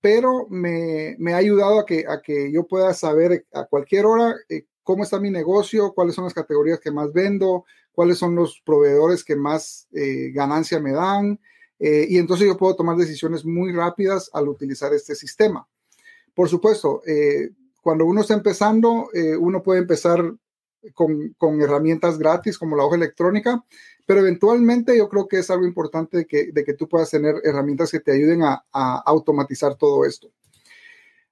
pero 0.00 0.46
me, 0.48 1.16
ha 1.32 1.36
ayudado 1.36 1.80
a 1.80 1.86
que, 1.86 2.04
a 2.08 2.20
que 2.20 2.52
yo 2.52 2.66
pueda 2.66 2.94
saber 2.94 3.46
a 3.52 3.64
cualquier 3.64 4.06
hora 4.06 4.36
eh, 4.48 4.66
cómo 4.82 5.02
está 5.02 5.18
mi 5.18 5.30
negocio, 5.30 5.92
cuáles 5.92 6.14
son 6.14 6.24
las 6.24 6.34
categorías 6.34 6.80
que 6.80 6.90
más 6.90 7.12
vendo, 7.12 7.64
cuáles 7.92 8.18
son 8.18 8.34
los 8.34 8.60
proveedores 8.64 9.24
que 9.24 9.36
más 9.36 9.88
eh, 9.92 10.30
ganancia 10.32 10.80
me 10.80 10.92
dan. 10.92 11.40
Eh, 11.80 12.06
y 12.08 12.18
entonces 12.18 12.46
yo 12.46 12.56
puedo 12.56 12.76
tomar 12.76 12.96
decisiones 12.96 13.44
muy 13.44 13.72
rápidas 13.72 14.30
al 14.32 14.48
utilizar 14.48 14.92
este 14.94 15.14
sistema. 15.14 15.66
Por 16.34 16.48
supuesto, 16.48 17.02
cuando 17.82 18.04
uno 18.04 18.20
está 18.20 18.34
empezando, 18.34 19.08
uno 19.40 19.60
puede 19.60 19.80
empezar 19.80 20.22
con, 20.94 21.60
herramientas 21.60 22.18
gratis 22.18 22.58
como 22.58 22.76
la 22.76 22.84
hoja 22.84 22.96
electrónica, 22.96 23.64
pero 24.06 24.20
eventualmente 24.20 24.96
yo 24.96 25.08
creo 25.08 25.28
que 25.28 25.38
es 25.38 25.50
algo 25.50 25.66
importante 25.66 26.26
que, 26.26 26.52
de 26.52 26.64
que 26.64 26.74
tú 26.74 26.88
puedas 26.88 27.10
tener 27.10 27.36
herramientas 27.44 27.90
que 27.90 28.00
te 28.00 28.12
ayuden 28.12 28.42
a, 28.42 28.64
a 28.72 29.02
automatizar 29.06 29.76
todo 29.76 30.04
esto. 30.04 30.30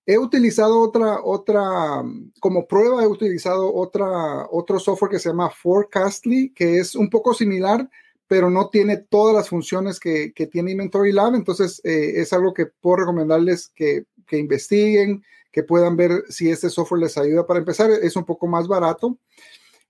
He 0.08 0.18
utilizado 0.18 0.78
otra, 0.80 1.18
otra, 1.24 2.04
como 2.38 2.68
prueba 2.68 3.02
he 3.02 3.08
utilizado 3.08 3.74
otra, 3.74 4.46
otro 4.52 4.78
software 4.78 5.10
que 5.10 5.18
se 5.18 5.30
llama 5.30 5.50
Forecastly, 5.50 6.52
que 6.54 6.78
es 6.78 6.94
un 6.94 7.10
poco 7.10 7.34
similar, 7.34 7.90
pero 8.28 8.48
no 8.48 8.68
tiene 8.68 8.98
todas 8.98 9.34
las 9.34 9.48
funciones 9.48 9.98
que, 9.98 10.32
que 10.32 10.46
tiene 10.46 10.70
Inventory 10.70 11.10
Lab. 11.10 11.34
Entonces, 11.34 11.80
eh, 11.82 12.12
es 12.16 12.32
algo 12.32 12.54
que 12.54 12.66
puedo 12.66 12.98
recomendarles 12.98 13.72
que, 13.74 14.04
que, 14.28 14.38
investiguen, 14.38 15.24
que 15.56 15.62
puedan 15.62 15.96
ver 15.96 16.22
si 16.28 16.50
este 16.50 16.68
software 16.68 17.00
les 17.00 17.16
ayuda 17.16 17.46
para 17.46 17.60
empezar. 17.60 17.90
Es 17.90 18.14
un 18.14 18.26
poco 18.26 18.46
más 18.46 18.68
barato. 18.68 19.16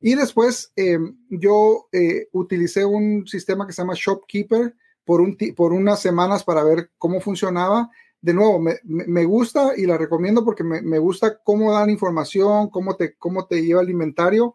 Y 0.01 0.15
después, 0.15 0.73
eh, 0.77 0.97
yo 1.29 1.89
eh, 1.91 2.29
utilicé 2.31 2.85
un 2.85 3.27
sistema 3.27 3.67
que 3.67 3.73
se 3.73 3.83
llama 3.83 3.95
Shopkeeper 3.97 4.77
por, 5.05 5.21
un, 5.21 5.37
por 5.57 5.73
unas 5.73 6.01
semanas 6.01 6.45
para 6.45 6.63
ver 6.63 6.93
cómo 6.99 7.21
funcionaba 7.21 7.91
de 8.21 8.33
nuevo, 8.33 8.61
me, 8.61 9.25
gusta 9.25 9.73
y 9.77 9.87
la 9.87 9.99
recomiendo 9.99 10.45
porque 10.45 10.63
me, 10.63 10.83
me, 10.83 11.01
gusta 11.01 11.39
cómo 11.43 11.73
dan 11.73 11.91
información, 11.91 12.71
cómo 12.71 12.95
te, 12.95 13.17
cómo 13.17 13.47
te 13.47 13.65
lleva 13.65 13.83
el 13.83 13.91
inventario, 13.91 14.55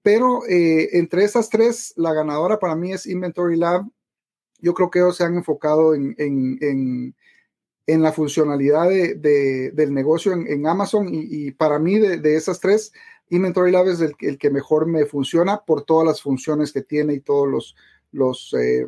pero 0.00 0.46
eh, 0.48 0.90
entre 0.96 1.24
esas 1.24 1.48
tres, 1.50 1.92
la 1.96 2.12
ganadora 2.12 2.60
para 2.60 2.76
mí 2.76 2.92
es 2.92 3.06
Inventory 3.06 3.56
Lab. 3.56 3.84
Yo 4.60 4.74
creo 4.74 4.90
que 4.90 5.00
ellos 5.00 5.16
se 5.16 5.24
han 5.24 5.36
enfocado 5.36 5.94
en, 5.94 6.14
en, 6.18 6.58
en, 6.60 7.16
en 7.86 8.02
la 8.02 8.12
funcionalidad 8.12 8.88
de, 8.88 9.14
de, 9.14 9.70
del 9.72 9.92
negocio 9.92 10.32
en, 10.32 10.66
Amazon 10.66 11.08
y, 11.10 11.50
para 11.50 11.78
mí 11.78 11.98
de, 11.98 12.36
esas 12.36 12.60
tres, 12.60 12.92
Inventory 13.28 13.72
Lab 13.72 13.88
es 13.88 14.00
el, 14.00 14.38
que 14.38 14.50
mejor 14.50 14.86
me 14.86 15.06
funciona 15.06 15.62
por 15.64 15.84
todas 15.84 16.06
las 16.06 16.22
funciones 16.22 16.72
que 16.72 16.82
tiene 16.82 17.14
y 17.14 17.20
todos 17.20 17.48
los, 17.48 17.76
los, 18.12 18.54
eh, 18.58 18.86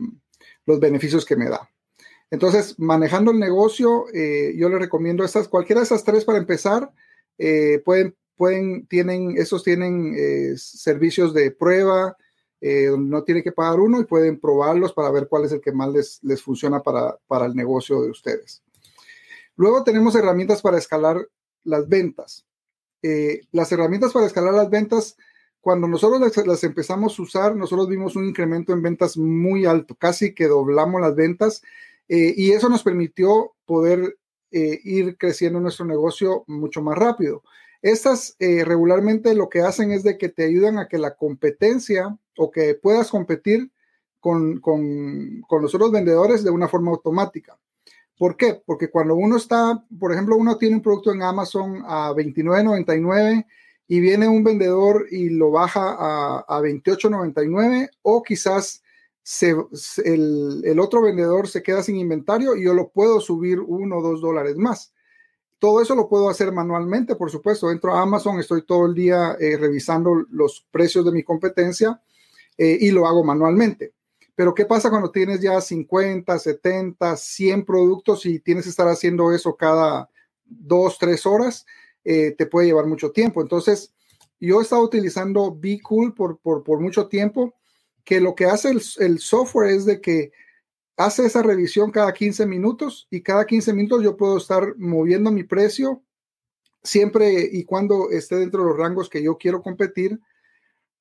los 0.67 0.81
beneficios 0.81 1.25
que 1.25 1.37
me 1.37 1.49
da. 1.49 1.69
Entonces, 2.31 2.79
manejando 2.79 3.31
el 3.31 3.39
negocio, 3.39 4.07
eh, 4.13 4.55
yo 4.57 4.69
le 4.69 4.79
recomiendo 4.79 5.25
estas, 5.25 5.49
cualquiera 5.49 5.81
de 5.81 5.85
esas 5.85 6.05
tres 6.05 6.25
para 6.25 6.39
empezar. 6.39 6.91
Eh, 7.39 7.81
pueden, 7.85 8.17
pueden, 8.37 8.87
tienen, 8.87 9.37
esos 9.37 9.63
tienen 9.63 10.15
eh, 10.17 10.55
servicios 10.57 11.33
de 11.35 11.51
prueba, 11.51 12.17
donde 12.61 13.11
no 13.11 13.23
tiene 13.25 13.43
que 13.43 13.53
pagar 13.53 13.79
uno 13.79 14.01
y 14.01 14.05
pueden 14.05 14.41
probarlos 14.41 14.95
para 14.95 15.11
ver 15.11 15.29
cuál 15.29 15.45
es 15.45 15.53
el 15.53 15.61
que 15.61 15.71
más 15.71 15.93
les, 15.93 16.19
les 16.25 16.41
funciona 16.41 16.83
para, 16.83 17.19
para 17.27 17.45
el 17.45 17.55
negocio 17.55 18.01
de 18.01 18.09
ustedes. 18.09 18.63
Luego 19.57 19.85
tenemos 19.85 20.15
herramientas 20.15 20.63
para 20.63 20.79
escalar 20.79 21.29
las 21.65 21.89
ventas. 21.89 22.47
las 23.53 23.71
herramientas 23.71 24.13
para 24.13 24.27
escalar 24.27 24.55
las 24.55 24.71
ventas, 24.71 25.17
cuando 25.61 25.89
nosotros 25.89 26.21
las, 26.21 26.47
las, 26.47 26.65
empezamos 26.65 27.19
a 27.19 27.23
usar, 27.23 27.57
nosotros 27.57 27.89
vimos 27.89 28.17
un 28.17 28.27
incremento 28.27 28.73
en 28.73 28.83
ventas 28.83 29.17
muy 29.17 29.67
alto, 29.67 29.95
casi 29.95 30.35
que 30.35 30.47
doblamos 30.47 31.01
las 31.01 31.15
ventas 31.15 31.63
eh, 32.09 32.35
y 32.37 32.53
eso 32.53 32.69
nos 32.69 32.83
permitió 32.83 33.55
poder 33.65 34.19
eh, 34.51 34.81
ir 34.85 35.17
creciendo 35.17 35.61
nuestro 35.61 35.87
negocio 35.87 36.45
mucho 36.47 36.83
más 36.83 36.97
rápido. 36.97 37.43
Estas 37.83 38.37
eh, 38.39 38.65
regularmente 38.65 39.35
lo 39.35 39.49
que 39.49 39.61
hacen 39.61 39.91
es 39.91 40.03
de 40.03 40.17
que 40.17 40.29
te 40.29 40.45
ayudan 40.45 40.79
a 40.79 40.89
que 40.89 40.99
la 40.99 41.17
competencia 41.17 42.17
o 42.37 42.51
que 42.51 42.75
puedas 42.75 43.11
competir 43.11 43.71
con, 44.21 44.61
con, 44.61 45.43
con 45.43 45.63
los 45.63 45.75
otros 45.75 45.93
vendedores 45.93 46.45
de 46.45 46.51
una 46.51 46.69
forma 46.69 46.91
automática. 46.91 47.59
¿Por 48.17 48.37
qué? 48.37 48.63
Porque 48.65 48.91
cuando 48.91 49.15
uno 49.15 49.37
está, 49.37 49.85
por 49.99 50.13
ejemplo, 50.13 50.37
uno 50.37 50.57
tiene 50.57 50.77
un 50.77 50.83
producto 50.83 51.13
en 51.13 51.23
Amazon 51.23 51.83
a 51.87 52.13
$29.99 52.13 53.47
y 53.89 54.01
viene 54.01 54.29
un 54.29 54.45
vendedor 54.45 55.07
y 55.11 55.31
lo 55.31 55.51
baja 55.51 55.97
a, 55.99 56.45
a 56.49 56.61
$28.99 56.61 57.91
o 58.03 58.23
quizás 58.23 58.85
el, 60.05 60.79
otro 60.79 61.03
vendedor 61.03 61.49
se 61.49 61.63
queda 61.63 61.83
sin 61.83 61.97
inventario 61.97 62.57
y 62.57 62.65
yo 62.65 62.75
lo 62.75 62.91
puedo 62.91 63.21
subir 63.21 63.61
uno 63.61 63.99
o 63.99 64.03
dos 64.03 64.21
dólares 64.21 64.57
más. 64.57 64.93
Todo 65.59 65.81
eso 65.81 65.95
lo 65.95 66.09
puedo 66.09 66.29
hacer 66.29 66.53
manualmente, 66.53 67.17
por 67.17 67.31
supuesto. 67.31 67.71
Entro 67.71 67.95
a 67.95 68.03
Amazon, 68.03 68.39
estoy 68.39 68.67
todo 68.67 68.87
el 68.87 68.95
día 68.95 69.37
eh, 69.41 69.57
revisando 69.57 70.27
los 70.31 70.67
precios 70.71 71.07
de 71.07 71.13
mi 71.13 71.23
competencia 71.23 72.03
eh, 72.59 72.77
y 72.81 72.91
lo 72.91 73.07
hago 73.07 73.25
manualmente. 73.25 73.95
Pero 74.35 74.55
¿qué 74.55 74.67
pasa 74.67 74.91
cuando 74.91 75.11
tienes 75.11 75.41
ya 75.41 75.61
50, 75.61 76.39
70, 76.39 77.17
100 77.17 77.65
productos 77.65 78.27
y 78.27 78.41
tienes 78.41 78.65
que 78.65 78.71
estar 78.71 78.89
haciendo 78.89 79.33
eso 79.33 79.57
cada 79.57 80.11
dos, 80.45 80.99
tres 80.99 81.25
horas? 81.25 81.67
Eh, 82.05 82.33
te 82.33 82.47
puede 82.47 82.67
llevar 82.67 82.87
mucho 82.87 83.13
tiempo. 83.13 83.41
Entonces, 83.41 83.95
yo 84.41 84.61
he 84.61 84.63
estado 84.63 84.83
utilizando 84.83 85.57
Be 85.57 85.81
Cool 85.81 86.15
por, 86.15 86.81
mucho 86.81 87.09
tiempo 87.09 87.55
que 88.05 88.21
lo 88.21 88.35
que 88.35 88.45
hace 88.45 88.71
el, 88.71 89.19
software 89.19 89.71
es 89.71 89.87
de 89.87 90.01
que 90.01 90.33
hace 90.97 91.25
esa 91.25 91.43
revisión 91.43 91.91
cada 91.91 92.13
15 92.13 92.47
minutos 92.47 93.07
y 93.11 93.23
cada 93.23 93.47
15 93.47 93.73
minutos 93.73 94.03
yo 94.03 94.17
puedo 94.17 94.37
estar 94.37 94.77
moviendo 94.77 95.31
mi 95.31 95.45
precio 95.45 96.03
siempre 96.83 97.49
y 97.51 97.65
cuando 97.65 98.11
esté 98.11 98.37
dentro 98.37 98.63
de 98.63 98.71
los 98.71 98.79
rangos 98.79 99.09
que 99.09 99.23
yo 99.23 99.39
quiero 99.39 99.63
competir. 99.63 100.21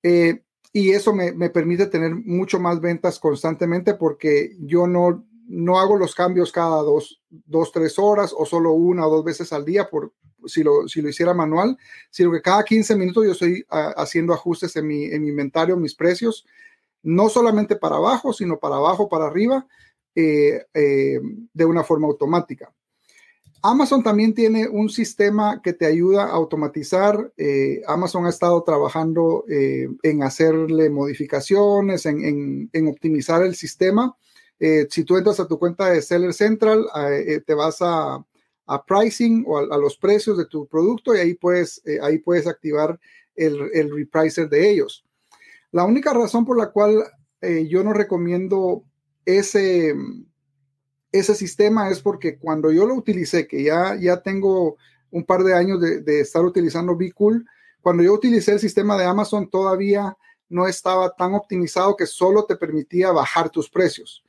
Eh, 0.04 0.42
y 0.74 0.90
eso 0.92 1.14
me, 1.14 1.32
permite 1.52 1.86
tener 1.86 2.16
mucho 2.16 2.60
más 2.60 2.82
ventas 2.82 3.20
constantemente 3.20 3.94
porque 3.94 4.58
yo 4.60 4.88
no, 4.88 5.24
no 5.48 5.80
hago 5.80 5.96
los 5.96 6.16
cambios 6.16 6.52
cada 6.52 6.82
dos, 6.82 7.22
dos, 7.30 7.72
tres 7.72 8.00
horas 8.00 8.34
o 8.36 8.46
solo 8.46 8.74
una 8.74 9.06
o 9.06 9.12
dos 9.12 9.24
veces 9.24 9.54
al 9.54 9.64
día 9.64 9.88
por, 9.88 10.14
si 10.46 10.64
lo, 10.64 10.88
si 10.88 11.02
lo 11.02 11.10
hiciera 11.10 11.36
manual, 11.36 11.78
sino 12.10 12.32
que 12.32 12.42
cada 12.42 12.64
15 12.64 12.96
minutos 12.96 13.24
yo 13.24 13.32
estoy 13.34 13.64
ah, 13.70 13.94
haciendo 13.98 14.34
ajustes 14.34 14.76
en 14.76 14.88
mi, 14.88 15.06
en 15.06 15.22
mi 15.22 15.30
inventario, 15.30 15.78
mis 15.78 15.96
precios 15.96 16.44
no 17.04 17.30
solamente 17.30 17.76
para 17.76 17.98
abajo, 17.98 18.34
sino 18.34 18.58
para 18.60 18.78
abajo, 18.78 19.10
para 19.10 19.28
arriba, 19.28 19.68
eh, 20.16 20.66
eh, 20.74 21.20
de 21.54 21.66
una 21.66 21.84
forma 21.84 22.08
automática. 22.08 22.74
Amazon 23.64 24.04
también 24.04 24.34
tiene 24.34 24.68
un 24.68 24.90
sistema 24.90 25.62
que 25.62 25.74
te 25.74 25.86
ayuda 25.86 26.26
a 26.26 26.32
automatizar. 26.32 27.32
Eh, 27.38 27.82
Amazon 27.88 28.26
ha 28.26 28.30
estado 28.30 28.62
trabajando 28.64 29.46
en 29.48 30.22
hacerle 30.22 30.90
modificaciones, 30.90 32.06
en, 32.06 32.70
optimizar 32.88 33.42
el 33.42 33.56
sistema. 33.56 34.16
si 34.60 35.04
tú 35.04 35.18
entras 35.18 35.40
a 35.40 35.48
tu 35.48 35.58
cuenta 35.58 35.90
de 35.90 36.02
Seller 36.02 36.34
Central, 36.34 36.86
te 37.46 37.54
vas 37.54 37.78
a, 37.80 38.24
pricing 38.86 39.46
o 39.48 39.58
a, 39.58 39.78
los 39.78 39.98
precios 39.98 40.38
de 40.38 40.46
tu 40.46 40.68
producto 40.68 41.16
y 41.16 41.20
ahí 41.20 41.34
puedes, 41.34 41.82
ahí 42.02 42.20
puedes 42.20 42.48
activar 42.48 43.00
el, 43.36 43.70
el 43.74 43.96
repricer 43.96 44.50
de 44.50 44.70
ellos. 44.70 45.06
La 45.72 45.86
única 45.86 46.14
razón 46.14 46.46
por 46.46 46.58
la 46.58 46.72
cual 46.72 47.04
eh, 47.44 47.68
yo 47.68 47.84
no 47.84 47.92
recomiendo 47.92 48.84
ese, 49.26 49.94
ese 51.14 51.36
sistema 51.36 51.90
es 51.90 52.02
porque 52.02 52.38
cuando 52.38 52.72
yo 52.72 52.86
lo 52.86 52.96
utilicé, 52.96 53.48
que 53.48 53.64
ya, 53.64 53.96
ya 53.96 54.22
tengo 54.22 54.78
un 55.12 55.24
par 55.24 55.44
de 55.44 55.54
años 55.54 55.80
de, 55.80 56.20
estar 56.20 56.44
utilizando 56.44 56.98
Cool, 57.16 57.46
cuando 57.82 58.02
yo 58.02 58.14
utilicé 58.14 58.54
el 58.54 58.60
sistema 58.60 58.98
de 58.98 59.06
Amazon 59.06 59.50
todavía 59.50 60.18
no 60.50 60.68
estaba 60.68 61.16
tan 61.16 61.36
optimizado 61.36 61.96
que 61.96 62.08
solo 62.08 62.46
te 62.46 62.56
permitía 62.56 63.12
bajar 63.12 63.52
tus 63.52 63.70
precios. 63.70 64.24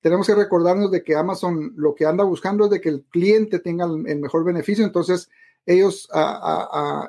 Tenemos 0.00 0.26
que 0.26 0.34
recordarnos 0.34 0.90
de 0.90 1.02
que 1.02 1.14
Amazon 1.14 1.72
lo 1.76 1.94
que 1.94 2.04
anda 2.04 2.24
buscando 2.24 2.64
es 2.64 2.70
de 2.70 2.80
que 2.80 2.88
el 2.88 3.04
cliente 3.04 3.60
tenga 3.60 3.84
el 3.84 4.18
mejor 4.18 4.44
beneficio, 4.44 4.84
entonces 4.84 5.30
ellos, 5.66 6.08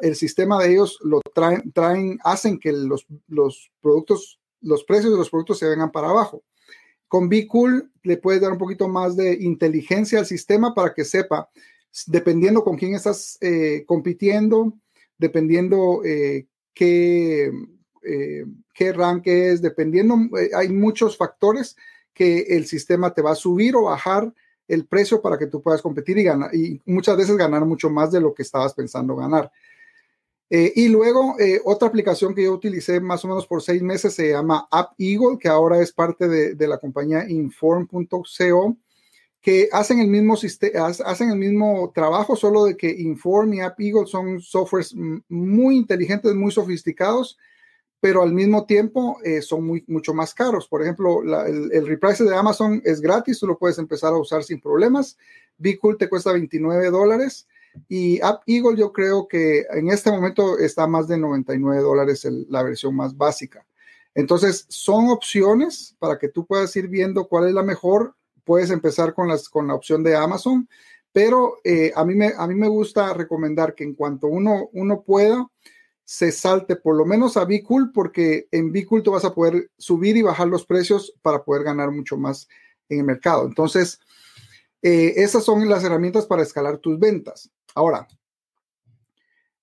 el 0.02 0.16
sistema 0.16 0.62
de 0.62 0.72
ellos 0.72 1.00
lo 1.04 1.20
traen, 1.34 1.72
traen 1.72 2.20
hacen 2.24 2.60
que 2.60 2.72
los, 2.72 3.08
los, 3.28 3.72
productos, 3.82 4.40
los 4.62 4.84
precios 4.84 5.12
de 5.12 5.18
los 5.18 5.30
productos 5.32 5.58
se 5.58 5.68
vengan 5.68 5.92
para 5.92 6.10
abajo. 6.10 6.44
Con 7.08 7.30
Cool 7.48 7.92
le 8.04 8.18
puedes 8.18 8.42
dar 8.42 8.52
un 8.52 8.58
poquito 8.58 8.88
más 8.88 9.16
de 9.16 9.34
inteligencia 9.34 10.20
al 10.20 10.26
sistema 10.26 10.74
para 10.74 10.94
que 10.94 11.06
sepa, 11.06 11.50
dependiendo 12.08 12.64
con 12.64 12.78
quién 12.78 12.96
estás 12.96 13.38
eh, 13.42 13.84
compitiendo, 13.86 14.74
dependiendo 15.18 16.02
eh, 16.04 16.48
qué, 16.74 17.52
eh, 18.04 18.46
qué 18.74 18.94
rank 18.94 19.28
es, 19.28 19.62
dependiendo, 19.62 20.18
hay 20.56 20.70
muchos 20.70 21.18
factores 21.18 21.76
que 22.14 22.40
el 22.50 22.66
sistema 22.66 23.14
te 23.14 23.22
va 23.22 23.32
a 23.32 23.36
subir 23.36 23.76
o 23.76 23.84
bajar 23.84 24.34
el 24.68 24.86
precio 24.86 25.22
para 25.22 25.38
que 25.38 25.48
tú 25.48 25.62
puedas 25.62 25.82
competir 25.82 26.18
y 26.18 26.24
ganar, 26.24 26.54
y 26.56 26.82
muchas 26.86 27.18
veces 27.18 27.38
ganar 27.38 27.66
mucho 27.66 27.90
más 27.90 28.12
de 28.12 28.22
lo 28.22 28.34
que 28.34 28.44
estabas 28.44 28.74
pensando 28.74 29.16
ganar. 29.16 29.52
Eh, 30.50 30.72
y 30.76 30.90
luego, 30.90 31.40
eh, 31.40 31.60
otra 31.66 31.88
aplicación 31.88 32.36
que 32.36 32.44
yo 32.44 32.54
utilicé 32.54 33.00
más 33.00 33.26
o 33.26 33.28
menos 33.28 33.48
por 33.48 33.64
seis 33.64 33.82
meses 33.82 34.14
se 34.14 34.30
llama 34.30 34.68
App 34.70 34.94
Eagle, 35.00 35.38
que 35.40 35.48
ahora 35.48 35.82
es 35.82 35.92
parte 35.92 36.28
de, 36.28 36.68
la 36.68 36.78
compañía 36.78 37.28
Inform.co, 37.28 38.78
que 39.42 39.70
hacen 39.72 40.00
el, 40.00 40.08
mismo 40.08 40.36
hacen 41.06 41.30
el 41.30 41.38
mismo 41.38 41.92
trabajo, 41.94 42.36
solo 42.36 42.66
de 42.66 42.78
que 42.78 42.90
Inform 42.90 43.54
y 43.56 43.62
App 43.62 43.80
Eagle 43.80 44.06
son 44.06 44.40
softwares 44.40 44.94
muy 45.30 45.78
inteligentes, 45.78 46.34
muy 46.36 46.52
sofisticados, 46.52 47.38
pero 48.00 48.22
al 48.22 48.34
mismo 48.34 48.66
tiempo 48.68 49.18
eh, 49.24 49.42
son 49.42 49.84
mucho 49.88 50.14
más 50.14 50.36
caros. 50.36 50.68
Por 50.68 50.84
ejemplo, 50.84 51.24
el, 51.24 51.72
el 51.72 51.88
reprice 51.88 52.24
de 52.24 52.36
Amazon 52.36 52.82
es 52.86 53.02
gratis, 53.02 53.40
tú 53.40 53.48
lo 53.48 53.58
puedes 53.58 53.80
empezar 53.80 54.14
a 54.14 54.18
usar 54.18 54.44
sin 54.44 54.62
problemas. 54.62 55.18
Cool 55.82 55.98
te 55.98 56.10
cuesta 56.10 56.34
29 56.34 56.92
dólares 56.92 57.48
y 57.88 58.22
App 58.22 58.44
Eagle 58.48 58.78
yo 58.78 58.92
creo 58.92 59.28
que 59.28 59.66
en 59.72 59.90
este 59.90 60.12
momento 60.12 60.58
está 60.58 60.88
más 60.88 61.08
de 61.08 61.18
99 61.18 61.82
dólares 61.82 62.28
la 62.50 62.64
versión 62.64 62.96
más 62.96 63.16
básica. 63.16 63.66
Entonces, 64.14 64.66
son 64.70 65.10
opciones 65.10 65.96
para 66.00 66.18
que 66.18 66.30
tú 66.30 66.46
puedas 66.46 66.74
ir 66.76 66.88
viendo 66.88 67.28
cuál 67.28 67.48
es 67.48 67.54
la 67.54 67.64
mejor. 67.64 68.16
Puedes 68.46 68.70
empezar 68.72 69.14
con, 69.14 69.28
las, 69.28 69.50
con 69.50 69.68
la 69.68 69.76
opción 69.76 70.04
de 70.04 70.16
Amazon, 70.16 70.70
pero 71.12 71.58
eh, 71.64 71.92
a, 71.96 72.06
mí 72.06 72.16
me, 72.16 72.32
a 72.36 72.48
mí 72.48 72.56
me 72.56 72.70
gusta 72.70 73.14
recomendar 73.14 73.76
que 73.76 73.84
en 73.84 73.94
cuanto 73.94 74.28
uno, 74.28 74.70
uno 74.72 75.02
pueda, 75.02 75.48
se 76.06 76.32
salte 76.32 76.76
por 76.76 76.96
lo 76.96 77.06
menos 77.06 77.36
a 77.36 77.46
Bicool, 77.46 77.92
porque 77.92 78.48
en 78.52 78.72
Bicool 78.72 79.04
tú 79.04 79.12
vas 79.12 79.26
a 79.26 79.34
poder 79.34 79.72
subir 79.78 80.16
y 80.16 80.22
bajar 80.22 80.48
los 80.48 80.66
precios 80.66 81.14
para 81.22 81.44
poder 81.44 81.64
ganar 81.64 81.92
mucho 81.92 82.16
más 82.16 82.48
en 82.88 83.00
el 83.00 83.06
mercado. 83.06 83.46
Entonces, 83.46 84.00
eh, 84.82 85.14
esas 85.24 85.44
son 85.44 85.68
las 85.68 85.84
herramientas 85.84 86.26
para 86.26 86.44
escalar 86.44 86.78
tus 86.78 87.00
ventas. 87.00 87.50
Ahora, 87.76 88.08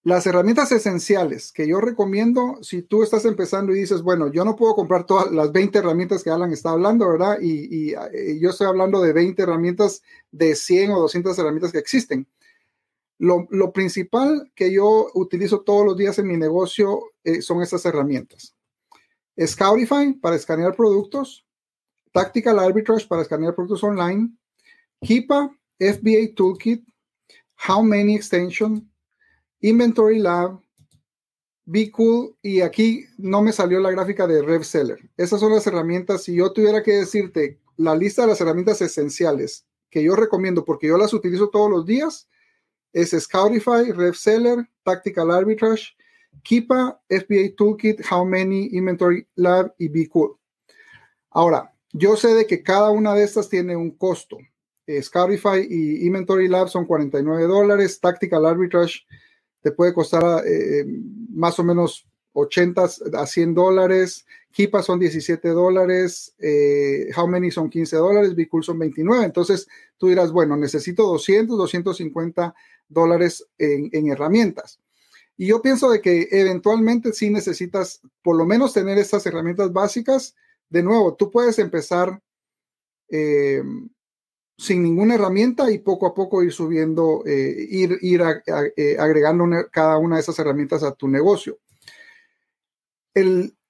las 0.05 0.27
herramientas 0.27 0.73
esenciales 0.73 1.53
que 1.53 1.67
yo 1.67 1.81
recomiendo 1.81 2.59
si 2.61 2.83
tú 2.83 3.03
estás 3.03 3.25
empezando 3.25 3.73
y 3.73 3.79
dices, 3.79 4.03
bueno, 4.03 4.33
yo 4.33 4.45
no 4.45 4.57
puedo 4.57 4.75
comprar 4.75 5.07
todas 5.07 5.31
las 5.31 5.53
20 5.53 5.79
herramientas 5.79 6.25
que 6.25 6.31
Alan 6.31 6.53
está 6.53 6.71
hablando, 6.71 7.09
¿verdad? 7.09 7.39
Y, 7.41 7.95
eh, 7.95 8.39
yo 8.41 8.51
estoy 8.51 8.67
hablando 8.67 9.01
de 9.01 9.13
20 9.13 9.43
herramientas 9.43 10.03
de 10.33 10.57
100 10.57 10.91
o 10.91 11.01
200 11.01 11.39
herramientas 11.39 11.73
que 11.73 11.79
existen. 11.79 12.27
Lo, 13.19 13.73
principal 13.73 14.51
que 14.57 14.73
yo 14.73 15.07
utilizo 15.15 15.61
todos 15.61 15.87
los 15.87 15.97
días 15.97 16.19
en 16.19 16.27
mi 16.27 16.37
negocio 16.37 17.13
eh, 17.23 17.41
son 17.41 17.63
estas 17.63 17.87
herramientas. 17.87 18.57
Scoutify 19.41 20.15
para 20.15 20.35
escanear 20.35 20.75
productos, 20.75 21.47
Tactical 22.13 22.59
Arbitrage 22.59 23.07
para 23.07 23.23
escanear 23.23 23.55
productos 23.55 23.85
online, 23.85 24.33
Keepa, 25.01 25.57
FBA 25.79 26.35
Toolkit, 26.35 26.85
How 27.67 27.83
Many 27.83 28.17
Extension, 28.17 28.91
Inventory 29.61 30.19
Lab, 30.19 30.61
Be 31.65 31.91
Cool 31.93 32.37
y 32.43 32.61
aquí 32.61 33.05
no 33.19 33.41
me 33.41 33.53
salió 33.53 33.79
la 33.79 33.91
gráfica 33.93 34.27
de 34.27 34.43
RevSeller. 34.43 34.99
Esas 35.17 35.41
son 35.41 35.53
las 35.53 35.67
herramientas. 35.67 36.25
Si 36.25 36.35
yo 36.35 36.53
tuviera 36.53 36.83
que 36.83 36.93
decirte 36.93 37.61
la 37.77 37.95
lista 37.95 38.23
de 38.23 38.29
las 38.29 38.41
herramientas 38.41 38.83
esenciales 38.83 39.67
que 39.91 40.03
yo 40.03 40.17
recomiendo 40.17 40.65
porque 40.65 40.89
yo 40.89 40.99
las 40.99 41.13
utilizo 41.13 41.51
todos 41.51 41.71
los 41.71 41.87
días, 41.87 42.29
es 42.93 43.11
Scoutify, 43.11 43.93
RevSeller, 43.93 44.69
Tactical 44.83 45.31
Arbitrage, 45.31 45.95
Keepa, 46.43 47.01
FBA 47.09 47.55
Toolkit, 47.57 48.01
How 48.11 48.25
Many, 48.25 48.71
Inventory 48.73 49.27
Lab 49.37 49.75
y 49.79 49.89
Be 49.89 50.09
Cool. 50.09 50.37
Ahora, 51.31 51.73
yo 51.93 52.17
sé 52.17 52.35
de 52.35 52.47
que 52.47 52.63
cada 52.63 52.91
una 52.91 53.15
de 53.15 53.25
estas 53.25 53.49
tiene 53.49 53.77
un 53.77 53.91
costo. 53.93 54.39
Scoutify 55.01 55.67
y 55.69 56.07
Inventory 56.07 56.49
Lab 56.49 56.69
son 56.69 56.87
49 56.87 57.45
dólares, 57.45 58.01
Tactical 58.01 58.45
Arbitrage 58.45 59.03
te 59.63 59.71
puede 59.71 59.95
costar 59.95 60.45
eh, 60.47 60.85
más 61.31 61.59
o 61.59 61.65
menos 61.65 62.07
80 62.33 62.89
a 63.15 63.27
100 63.27 63.55
dólares. 63.55 64.27
Kipa 64.51 64.83
son 64.83 64.99
17 64.99 65.49
dólares. 65.49 66.35
Eh, 66.39 67.09
How 67.17 67.29
Many 67.29 67.51
son 67.51 67.71
15 67.71 67.97
dólares. 67.97 68.35
Bicool 68.35 68.65
son 68.65 68.79
29. 68.79 69.25
Entonces 69.25 69.69
tú 69.97 70.09
dirás, 70.09 70.33
bueno, 70.33 70.57
necesito 70.57 71.05
200, 71.05 71.57
250 71.57 72.55
dólares 72.89 73.47
en, 73.57 73.89
en, 73.93 74.11
herramientas. 74.11 74.81
Y 75.37 75.47
yo 75.47 75.63
pienso 75.63 75.91
de 75.91 76.01
que 76.01 76.29
eventualmente 76.31 77.13
sí 77.13 77.31
necesitas 77.31 78.03
por 78.23 78.37
lo 78.37 78.45
menos 78.45 78.75
tener 78.75 78.99
estas 78.99 79.25
herramientas 79.27 79.73
básicas. 79.73 80.35
De 80.69 80.83
nuevo, 80.83 81.15
tú 81.15 81.31
puedes 81.31 81.59
empezar 81.59 82.21
eh, 83.09 83.63
sin 84.57 84.83
ninguna 84.83 85.15
herramienta 85.15 85.71
y 85.71 85.79
poco 85.79 86.07
a 86.07 86.15
poco 86.15 86.43
ir 86.43 86.53
subiendo, 86.53 87.23
eh, 87.27 87.67
ir, 87.71 87.99
ir 88.03 88.23
eh, 88.77 88.97
agregando 88.99 89.47
cada 89.71 89.99
una 89.99 90.17
de 90.17 90.23
esas 90.23 90.39
herramientas 90.39 90.83
a 90.83 90.93
tu 90.93 91.09
negocio. 91.09 91.59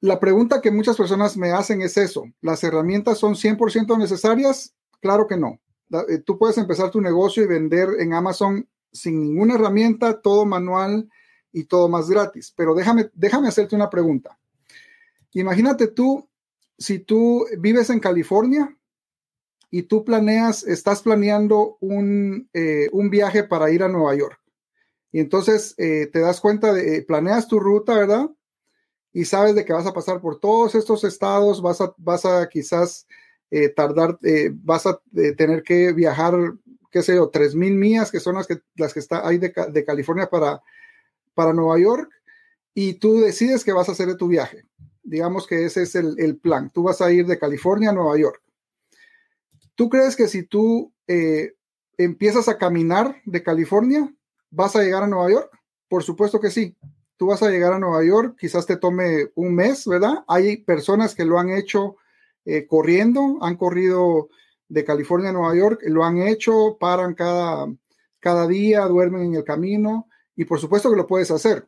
la 0.01 0.21
pregunta 0.21 0.61
que 0.61 0.71
muchas 0.71 0.97
personas 0.97 1.37
me 1.37 1.53
hacen 1.53 1.83
es 1.83 1.97
eso, 1.97 2.25
¿las 2.41 2.63
herramientas 2.65 3.19
son 3.19 3.35
100% 3.35 3.99
necesarias? 3.99 4.75
Claro 5.01 5.27
que 5.27 5.37
no. 5.37 5.61
Eh, 6.09 6.19
tú 6.19 6.39
puedes 6.39 6.59
empezar 6.59 6.91
tu 6.91 7.01
negocio 7.01 7.43
y 7.43 7.47
vender 7.47 7.89
en 7.99 8.15
Amazon 8.15 8.69
sin 8.93 9.21
ninguna 9.21 9.55
herramienta, 9.55 10.21
todo 10.21 10.45
manual 10.45 11.09
y 11.53 11.65
todo 11.65 11.89
más 11.89 12.09
gratis. 12.09 12.53
Pero 12.57 12.75
déjame, 12.75 13.11
déjame 13.15 13.49
hacerte 13.49 13.77
una 13.77 13.91
pregunta. 13.91 14.39
Imagínate 15.33 15.89
tú, 15.89 16.29
si 16.79 16.99
tú 16.99 17.47
vives 17.59 17.91
en 17.91 18.01
California 18.01 18.77
y 19.75 19.85
tú 19.85 20.05
planeas, 20.05 20.65
estás 20.65 21.01
planeando 21.01 21.79
un, 21.81 22.47
eh, 22.53 22.91
un 22.93 23.09
viaje 23.09 23.43
para 23.43 23.71
ir 23.71 23.83
a 23.83 23.89
Nueva 23.89 24.15
York. 24.15 24.39
Y 25.11 25.19
entonces 25.19 25.75
eh, 25.79 26.11
te 26.13 26.21
das 26.21 26.43
cuenta 26.43 26.75
de, 26.75 26.97
eh, 26.97 27.03
planeas 27.03 27.49
tu 27.49 27.59
ruta, 27.59 27.95
¿verdad? 27.95 28.29
Y 29.15 29.25
sabes 29.25 29.55
de 29.55 29.65
que 29.65 29.73
vas 29.73 29.87
a 29.87 29.95
pasar 29.95 30.21
por 30.21 30.39
todos 30.39 30.75
estos 30.75 31.05
estados, 31.05 31.63
vas 31.63 31.81
a, 31.81 31.95
vas 31.97 32.27
a 32.27 32.49
quizás 32.49 33.07
tardar, 33.77 34.19
vas 34.63 34.87
a 34.87 34.99
tener 35.37 35.63
que 35.63 35.93
viajar, 35.93 36.35
qué 36.91 37.03
sé 37.03 37.17
yo, 37.17 37.29
tres 37.29 37.55
mil 37.55 37.75
millas, 37.75 38.11
que 38.11 38.19
son 38.19 38.37
las 38.37 38.47
que, 38.47 38.63
las 38.77 38.95
que 38.95 39.01
está, 39.01 39.29
hay 39.29 39.37
de, 39.37 39.53
de 39.71 39.85
California 39.85 40.31
para, 40.31 40.63
para 41.35 41.53
Nueva 41.53 41.79
York, 41.79 42.11
y 42.73 42.95
tú 42.95 43.21
decides 43.21 43.63
que 43.63 43.75
vas 43.75 43.91
a 43.91 43.93
hacer 43.93 44.09
de 44.09 44.17
tu 44.17 44.27
viaje. 44.29 44.65
Digamos 45.03 45.47
que 45.47 45.67
ese 45.67 45.83
es 45.83 45.95
el, 45.95 46.15
el 46.19 46.39
plan. 46.39 46.71
Tú 46.71 46.85
vas 46.85 47.03
a 47.03 47.13
ir 47.13 47.27
de 47.27 47.39
California 47.39 47.91
a 47.91 47.93
Nueva 47.93 48.17
York 48.17 48.42
¿Tú 49.83 49.89
crees 49.89 50.15
que 50.15 50.29
si 50.29 50.45
tú 50.45 50.95
eh, 51.09 51.55
empiezas 51.99 52.47
a 52.47 52.57
caminar 52.57 53.17
de 53.25 53.43
California, 53.43 54.15
vas 54.49 54.77
a 54.77 54.83
llegar 54.85 55.03
a 55.03 55.09
Nueva 55.09 55.29
York? 55.29 55.51
Por 55.89 56.05
supuesto 56.05 56.39
que 56.39 56.53
sí. 56.53 56.77
Tú 57.17 57.27
vas 57.27 57.43
a 57.43 57.51
llegar 57.51 57.73
a 57.73 57.81
Nueva 57.81 58.05
York, 58.05 58.37
quizás 58.39 58.65
te 58.65 58.77
tome 58.77 59.33
un 59.35 59.57
mes, 59.57 59.85
¿verdad? 59.89 60.23
Hay 60.29 60.59
personas 60.59 61.17
que 61.17 61.25
lo 61.25 61.37
han 61.37 61.51
hecho 61.51 61.97
eh, 62.45 62.65
corriendo, 62.69 63.39
han 63.41 63.57
corrido 63.57 64.29
de 64.69 64.85
California 64.85 65.31
a 65.31 65.33
Nueva 65.33 65.57
York, 65.57 65.81
lo 65.87 66.05
han 66.05 66.19
hecho, 66.19 66.77
paran 66.79 67.15
cada, 67.15 67.67
cada 68.21 68.47
día, 68.47 68.87
duermen 68.87 69.23
en 69.23 69.35
el 69.35 69.43
camino 69.43 70.07
y 70.37 70.45
por 70.45 70.61
supuesto 70.61 70.91
que 70.91 70.97
lo 70.97 71.09
puedes 71.09 71.33
hacer. 71.33 71.67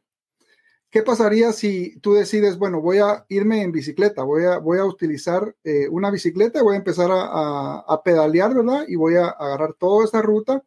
¿Qué 0.94 1.02
pasaría 1.02 1.52
si 1.52 1.98
tú 1.98 2.14
decides, 2.14 2.56
bueno, 2.56 2.80
voy 2.80 2.98
a 2.98 3.26
irme 3.28 3.62
en 3.62 3.72
bicicleta, 3.72 4.22
voy 4.22 4.44
a, 4.44 4.58
voy 4.58 4.78
a 4.78 4.84
utilizar 4.84 5.56
eh, 5.64 5.88
una 5.88 6.08
bicicleta, 6.08 6.62
voy 6.62 6.76
a 6.76 6.78
empezar 6.78 7.10
a, 7.12 8.00
pedalear, 8.04 8.54
¿verdad? 8.54 8.84
Y 8.86 8.94
voy 8.94 9.16
a 9.16 9.26
agarrar 9.26 9.74
toda 9.74 10.04
esta 10.04 10.22
ruta 10.22 10.62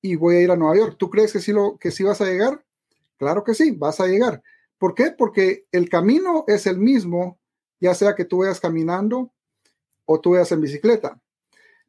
y 0.00 0.16
voy 0.16 0.34
a 0.34 0.40
ir 0.40 0.50
a 0.50 0.56
Nueva 0.56 0.76
York. 0.76 0.96
¿Tú 0.98 1.08
crees 1.08 1.32
que 1.32 1.38
sí, 1.38 1.52
lo, 1.52 1.78
que 1.78 1.92
sí 1.92 2.02
vas 2.02 2.20
a 2.20 2.24
llegar? 2.24 2.64
Claro 3.16 3.44
que 3.44 3.54
sí, 3.54 3.70
vas 3.70 4.00
a 4.00 4.08
llegar. 4.08 4.42
¿Por 4.76 4.92
qué? 4.92 5.14
Porque 5.16 5.66
el 5.70 5.88
camino 5.88 6.42
es 6.48 6.66
el 6.66 6.78
mismo, 6.78 7.38
ya 7.78 7.94
sea 7.94 8.16
que 8.16 8.24
tú 8.24 8.38
vayas 8.38 8.58
caminando 8.58 9.32
o 10.04 10.20
tú 10.20 10.32
vayas 10.32 10.50
en 10.50 10.62
bicicleta. 10.62 11.22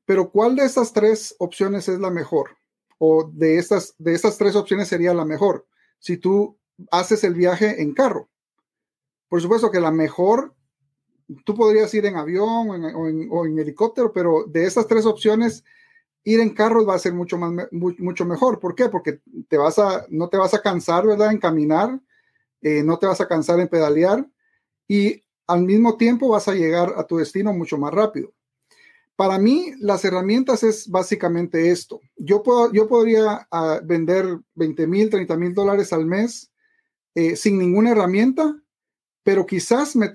Pero 0.06 0.30
¿cuál 0.30 0.56
de 0.56 0.66
estas 0.66 0.94
tres 0.94 1.36
opciones 1.40 1.90
es 1.90 2.00
la 2.00 2.12
mejor? 2.12 2.56
O 3.00 3.28
de 3.34 3.58
estas, 3.58 3.96
de 3.98 4.14
estas 4.14 4.38
tres 4.38 4.56
opciones 4.56 4.88
sería 4.88 5.16
la 5.16 5.26
mejor. 5.26 5.66
Si 5.98 6.18
tú 6.18 6.60
haces 6.92 7.24
el 7.24 7.34
viaje 7.34 7.82
en 7.82 7.94
carro. 7.94 8.30
Por 9.30 9.42
supuesto 9.42 9.72
que 9.72 9.80
la 9.80 9.92
mejor, 9.92 10.54
tú 11.46 11.56
podrías 11.56 11.94
ir 11.94 12.06
en 12.06 12.18
avión 12.18 12.70
o 13.32 13.46
en, 13.46 13.60
helicóptero, 13.60 14.12
pero 14.14 14.46
de 14.48 14.66
esas 14.66 14.88
tres 14.88 15.06
opciones, 15.06 15.64
ir 16.24 16.40
en 16.40 16.52
carro 16.52 16.86
va 16.86 16.96
a 16.96 17.00
ser 17.00 17.14
mucho, 17.14 17.38
más, 17.38 17.68
mucho 17.72 18.26
mejor. 18.26 18.60
¿Por 18.60 18.76
qué? 18.76 18.90
Porque 18.90 19.22
te 19.48 19.58
vas 19.58 19.80
a, 19.80 20.06
no 20.10 20.30
te 20.30 20.38
vas 20.38 20.54
a 20.54 20.62
cansar, 20.62 21.08
¿verdad? 21.08 21.32
En 21.32 21.40
caminar, 21.40 22.00
eh, 22.62 22.84
no 22.84 22.98
te 23.00 23.08
vas 23.08 23.22
a 23.22 23.28
cansar 23.28 23.60
en 23.60 23.68
pedalear 23.68 24.28
y 24.88 25.24
al 25.48 25.64
mismo 25.64 25.98
tiempo 25.98 26.30
vas 26.30 26.48
a 26.48 26.54
llegar 26.54 26.94
a 26.96 27.06
tu 27.06 27.18
destino 27.18 27.54
mucho 27.54 27.78
más 27.78 27.94
rápido. 27.94 28.32
Para 29.16 29.38
mí, 29.38 29.74
las 29.80 30.06
herramientas 30.06 30.64
es 30.64 30.88
básicamente 30.88 31.70
esto. 31.70 32.02
Yo, 32.18 32.44
yo 32.72 32.88
podría 32.88 33.48
ah, 33.52 33.80
vender 33.84 34.40
20 34.56 34.88
mil, 34.88 35.10
30 35.10 35.38
mil 35.38 35.54
dólares 35.54 35.94
al 35.94 36.06
mes 36.06 36.53
eh, 37.16 37.36
sin 37.36 37.58
ninguna 37.58 37.92
herramienta, 37.92 38.56
pero 39.24 39.46
quizás, 39.46 39.96
me 39.96 40.12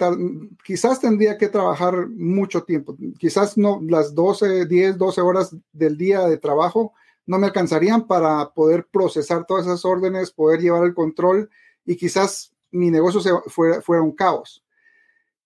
quizás 0.64 1.00
tendría 1.00 1.38
que 1.38 1.48
trabajar 1.48 2.08
mucho 2.08 2.64
tiempo. 2.64 2.96
Quizás 3.18 3.56
no 3.56 3.80
las 3.86 4.14
12, 4.14 4.66
10, 4.66 4.98
12 4.98 5.20
horas 5.20 5.56
del 5.72 5.96
día 5.96 6.26
de 6.26 6.36
trabajo 6.36 6.92
no 7.28 7.38
me 7.38 7.46
alcanzarían 7.46 8.06
para 8.06 8.52
poder 8.54 8.86
procesar 8.90 9.44
todas 9.46 9.66
esas 9.66 9.84
órdenes, 9.84 10.30
poder 10.30 10.60
llevar 10.60 10.84
el 10.84 10.94
control 10.94 11.50
y 11.84 11.94
quizás 11.96 12.54
mi 12.70 12.90
negocio 12.90 13.20
se 13.20 13.30
fuera, 13.50 13.82
fuera 13.82 14.02
un 14.02 14.12
caos. 14.12 14.64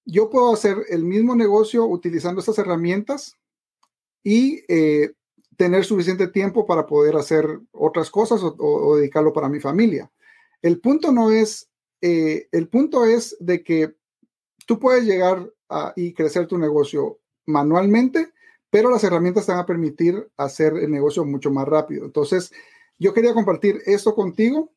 Yo 0.04 0.30
puedo 0.30 0.52
hacer 0.52 0.76
el 0.88 1.04
mismo 1.04 1.34
negocio 1.34 1.84
utilizando 1.84 2.40
estas 2.40 2.58
herramientas 2.58 3.36
y 4.22 4.62
eh, 4.68 5.12
tener 5.56 5.84
suficiente 5.84 6.28
tiempo 6.28 6.66
para 6.66 6.86
poder 6.86 7.16
hacer 7.16 7.60
otras 7.72 8.10
cosas 8.10 8.40
o 8.42 8.96
dedicarlo 8.96 9.32
para 9.32 9.48
mi 9.48 9.58
familia. 9.58 10.10
El 10.62 10.80
punto 10.80 11.12
no 11.12 11.30
es, 11.30 11.68
eh, 12.00 12.48
el 12.52 12.68
punto 12.68 13.04
es 13.04 13.36
de 13.40 13.62
que 13.62 13.94
tú 14.66 14.78
puedes 14.78 15.04
llegar 15.04 15.52
y 15.96 16.12
crecer 16.12 16.46
tu 16.46 16.58
negocio 16.58 17.18
manualmente, 17.46 18.32
pero 18.68 18.90
las 18.90 19.04
herramientas 19.04 19.46
te 19.46 19.52
van 19.52 19.62
a 19.62 19.66
permitir 19.66 20.30
hacer 20.36 20.74
el 20.76 20.90
negocio 20.90 21.24
mucho 21.24 21.50
más 21.50 21.66
rápido. 21.66 22.04
Entonces, 22.04 22.52
yo 22.98 23.14
quería 23.14 23.34
compartir 23.34 23.80
esto 23.86 24.14
contigo 24.14 24.70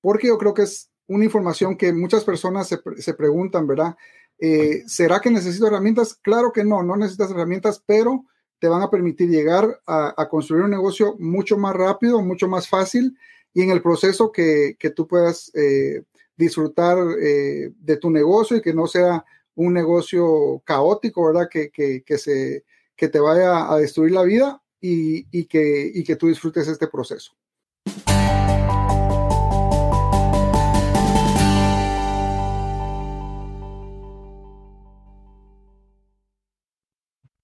porque 0.00 0.28
yo 0.28 0.38
creo 0.38 0.54
que 0.54 0.62
es 0.62 0.90
una 1.06 1.24
información 1.24 1.76
que 1.76 1.92
muchas 1.92 2.24
personas 2.24 2.68
se, 2.68 3.14
preguntan, 3.14 3.66
¿verdad? 3.66 3.96
Eh, 4.38 4.84
¿Será 4.86 5.20
que 5.20 5.30
necesito 5.30 5.66
herramientas? 5.66 6.14
Claro 6.14 6.52
que 6.52 6.64
no, 6.64 6.82
no 6.82 6.96
necesitas 6.96 7.30
herramientas, 7.30 7.82
pero 7.84 8.24
te 8.60 8.68
van 8.68 8.82
a 8.82 8.90
permitir 8.90 9.28
llegar 9.28 9.80
a, 9.86 10.28
construir 10.28 10.62
un 10.64 10.70
negocio 10.70 11.16
mucho 11.18 11.58
más 11.58 11.74
rápido, 11.74 12.22
mucho 12.22 12.46
más 12.46 12.68
fácil 12.68 13.16
y 13.52 13.62
en 13.62 13.70
el 13.70 13.82
proceso 13.82 14.30
que, 14.32 14.76
tú 14.94 15.06
puedas 15.06 15.50
eh, 15.54 16.02
disfrutar 16.36 16.98
eh, 17.20 17.72
de 17.78 17.96
tu 17.96 18.10
negocio 18.10 18.56
y 18.56 18.62
que 18.62 18.74
no 18.74 18.86
sea 18.86 19.24
un 19.54 19.74
negocio 19.74 20.62
caótico, 20.64 21.26
¿verdad? 21.26 21.48
Que, 21.50 21.70
que, 21.70 22.18
se, 22.18 22.64
que 22.96 23.08
te 23.08 23.20
vaya 23.20 23.70
a 23.70 23.76
destruir 23.76 24.12
la 24.12 24.22
vida 24.22 24.62
y, 24.80 25.26
y, 25.36 25.44
que, 25.46 25.90
y 25.92 26.04
que 26.04 26.16
tú 26.16 26.28
disfrutes 26.28 26.68
este 26.68 26.86
proceso. 26.86 27.32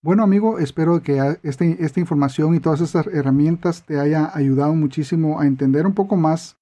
Bueno, 0.07 0.23
amigo, 0.23 0.61
espero 0.61 1.03
que 1.03 1.37
este, 1.43 1.85
esta 1.85 1.99
información 1.99 2.55
y 2.55 2.61
todas 2.61 2.81
estas 2.81 3.09
herramientas 3.09 3.83
te 3.83 3.99
haya 3.99 4.31
ayudado 4.33 4.73
muchísimo 4.73 5.41
a 5.41 5.49
entender 5.49 5.85
un 5.85 5.95
poco 5.95 6.15
más 6.15 6.57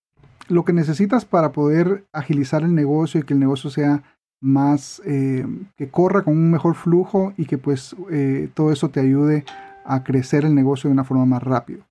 lo 0.49 0.65
que 0.65 0.73
necesitas 0.73 1.27
para 1.27 1.53
poder 1.53 2.07
agilizar 2.11 2.63
el 2.63 2.75
negocio 2.75 3.21
y 3.21 3.25
que 3.25 3.35
el 3.35 3.41
negocio 3.41 3.69
sea 3.69 4.03
más, 4.41 5.03
eh, 5.05 5.47
que 5.77 5.91
corra 5.91 6.23
con 6.23 6.39
un 6.39 6.51
mejor 6.51 6.75
flujo 6.75 7.35
y 7.37 7.45
que 7.45 7.59
pues 7.59 7.95
eh, 8.11 8.49
todo 8.55 8.73
eso 8.73 8.89
te 8.89 9.01
ayude 9.01 9.45
a 9.85 10.05
crecer 10.05 10.47
el 10.47 10.55
negocio 10.55 10.89
de 10.89 10.95
una 10.95 11.05
forma 11.05 11.27
más 11.27 11.43
rápida. 11.43 11.87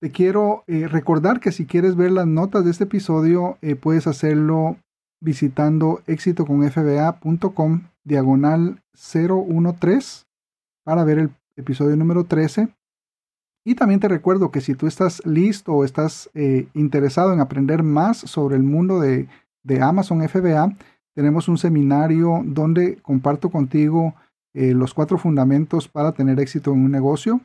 Te 0.00 0.10
quiero 0.10 0.64
eh, 0.66 0.88
recordar 0.88 1.38
que 1.38 1.52
si 1.52 1.64
quieres 1.64 1.94
ver 1.94 2.10
las 2.10 2.26
notas 2.26 2.64
de 2.64 2.72
este 2.72 2.84
episodio, 2.84 3.56
puedes 3.80 4.08
hacerlo 4.08 4.78
visitando 5.20 6.02
exitoconfba.com 6.08 7.82
diagonal 8.02 8.82
013 8.94 10.23
para 10.84 11.04
ver 11.04 11.18
el 11.18 11.30
episodio 11.56 11.96
número 11.96 12.24
13. 12.24 12.68
Y 13.66 13.74
también 13.74 13.98
te 13.98 14.08
recuerdo 14.08 14.50
que 14.50 14.60
si 14.60 14.74
tú 14.74 14.86
estás 14.86 15.24
listo 15.24 15.72
o 15.72 15.84
estás 15.84 16.30
eh, 16.34 16.68
interesado 16.74 17.32
en 17.32 17.40
aprender 17.40 17.82
más 17.82 18.18
sobre 18.18 18.56
el 18.56 18.62
mundo 18.62 19.00
de, 19.00 19.28
Amazon 19.80 20.26
FBA, 20.28 20.76
tenemos 21.14 21.48
un 21.48 21.56
seminario 21.56 22.42
donde 22.44 22.96
comparto 22.96 23.48
contigo 23.48 24.14
eh, 24.52 24.74
los 24.74 24.92
cuatro 24.92 25.16
fundamentos 25.16 25.88
para 25.88 26.12
tener 26.12 26.38
éxito 26.38 26.72
en 26.72 26.84
un 26.84 26.90
negocio. 26.90 27.40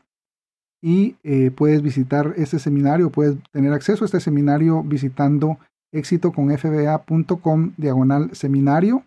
Y 0.81 1.15
eh, 1.23 1.51
puedes 1.51 1.81
visitar 1.81 2.33
este 2.35 2.59
seminario, 2.59 3.09
puedes 3.09 3.37
tener 3.51 3.71
acceso 3.71 4.03
a 4.03 4.07
este 4.07 4.19
seminario 4.19 4.83
visitando 4.83 5.57
éxitoconfba.com 5.93 7.73
diagonal 7.77 8.35
seminario. 8.35 9.03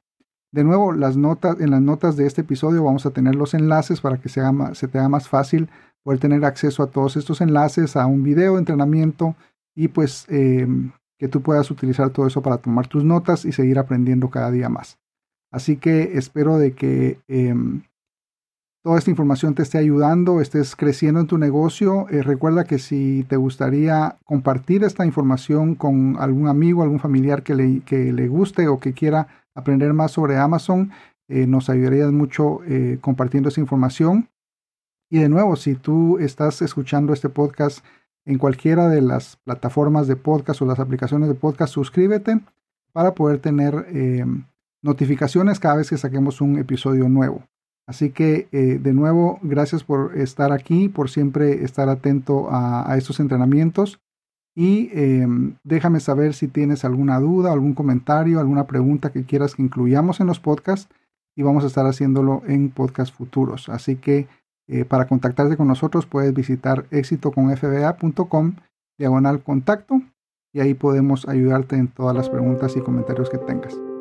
De 0.53 0.65
nuevo, 0.65 0.93
las 0.93 1.17
notas, 1.17 1.59
en 1.61 1.71
las 1.71 1.81
notas 1.81 2.17
de 2.17 2.27
este 2.27 2.43
episodio 2.43 2.85
vamos 2.85 3.07
a 3.07 3.11
tener 3.11 3.35
los 3.35 3.55
enlaces 3.55 4.03
para 4.03 4.19
que 4.19 4.29
se, 4.29 4.43
te 4.89 4.99
haga 4.99 5.09
más 5.09 5.27
fácil 5.27 5.71
poder 6.03 6.21
tener 6.21 6.45
acceso 6.45 6.83
a 6.83 6.89
todos 6.89 7.17
estos 7.17 7.41
enlaces, 7.41 7.97
a 7.97 8.05
un 8.05 8.23
video 8.23 8.53
de 8.53 8.59
entrenamiento 8.59 9.35
y 9.75 9.89
pues 9.89 10.27
em, 10.29 10.93
que 11.19 11.29
tú 11.29 11.41
puedas 11.41 11.71
utilizar 11.71 12.11
todo 12.11 12.27
eso 12.27 12.43
para 12.43 12.59
tomar 12.59 12.87
tus 12.87 13.03
notas 13.03 13.47
y 13.47 13.53
seguir 13.53 13.79
aprendiendo 13.79 14.29
cada 14.29 14.51
día 14.51 14.69
más. 14.69 14.99
Así 15.51 15.79
que 15.79 16.19
espero 16.19 16.59
de 16.59 16.73
que 16.73 17.19
em, 17.29 17.85
toda 18.83 18.99
esta 18.99 19.11
información 19.11 19.55
te 19.55 19.63
esté 19.63 19.79
ayudando, 19.79 20.41
estés 20.41 20.75
creciendo 20.75 21.21
en 21.21 21.27
tu 21.27 21.39
negocio. 21.39 22.07
Eh, 22.11 22.23
recuerda 22.23 22.65
que 22.65 22.79
si 22.79 23.25
te 23.29 23.37
gustaría 23.37 24.19
compartir 24.25 24.83
esta 24.83 25.07
información 25.07 25.77
con 25.77 26.17
algún 26.19 26.49
amigo, 26.49 26.83
algún 26.83 27.01
familiar 27.01 27.43
que 27.43 27.55
le, 27.55 28.29
guste 28.29 28.67
o 28.69 28.81
que 28.81 28.93
quiera 28.93 29.29
aprender 29.55 29.93
más 29.93 30.11
sobre 30.11 30.37
Amazon, 30.37 30.91
eh, 31.29 31.47
nos 31.47 31.71
ayudarías 31.71 32.11
mucho 32.11 32.59
eh, 32.67 32.99
compartiendo 33.01 33.49
esa 33.49 33.61
información. 33.61 34.29
Y 35.09 35.19
de 35.19 35.29
nuevo, 35.29 35.57
si 35.57 35.75
tú 35.75 36.19
estás 36.19 36.61
escuchando 36.63 37.13
este 37.13 37.29
podcast 37.29 37.85
en 38.25 38.39
cualquiera 38.39 38.89
de 38.89 39.01
las 39.01 39.37
plataformas 39.37 40.07
de 40.07 40.17
podcast 40.17 40.61
o 40.63 40.67
las 40.67 40.81
aplicaciones 40.81 41.29
de 41.29 41.35
podcast, 41.35 41.73
suscríbete 41.73 42.41
para 42.93 43.15
poder 43.15 43.39
tener 43.39 43.87
notificaciones 44.83 45.61
cada 45.61 45.77
vez 45.77 45.91
que 45.91 45.99
saquemos 45.99 46.41
un 46.41 46.59
episodio 46.59 47.09
nuevo. 47.09 47.43
Así 47.93 48.09
que 48.09 48.49
de 48.51 48.93
nuevo, 48.95 49.39
gracias 49.43 49.85
por 49.85 50.19
estar 50.19 50.51
aquí, 50.51 50.89
por 50.89 51.11
siempre 51.11 51.63
estar 51.63 51.91
atento 51.91 52.49
a 52.51 52.97
estos 52.97 53.21
entrenamientos. 53.21 54.01
Y 54.55 54.91
em, 54.93 55.57
déjame 55.65 56.01
saber 56.01 56.35
si 56.35 56.49
tienes 56.49 56.85
alguna 56.85 57.19
duda, 57.21 57.53
algún 57.53 57.75
comentario, 57.75 58.39
alguna 58.39 58.67
pregunta 58.67 59.11
que 59.11 59.25
quieras 59.25 59.55
que 59.55 59.63
incluyamos 59.63 60.21
en 60.21 60.27
los 60.27 60.41
podcasts 60.41 60.89
y 61.35 61.43
vamos 61.43 61.65
a 61.65 61.69
estar 61.69 61.87
haciéndolo 61.87 62.43
en 62.47 62.69
podcasts 62.69 63.15
futuros. 63.17 63.69
Así 63.71 63.97
que 63.97 64.29
eh, 64.69 64.85
para 64.85 65.07
contactarte 65.07 65.57
con 65.57 65.69
nosotros 65.69 66.07
puedes 66.07 66.35
visitar 66.35 66.85
éxitoconfba.com 66.91 68.55
diagonal 68.99 69.43
contacto 69.43 70.03
y 70.53 70.61
ahí 70.61 70.75
podemos 70.75 71.27
ayudarte 71.27 71.77
en 71.77 71.89
todas 71.89 72.15
las 72.15 72.29
preguntas 72.29 72.77
y 72.77 72.81
comentarios 72.81 73.31
que 73.31 73.39
tengas. 73.39 73.92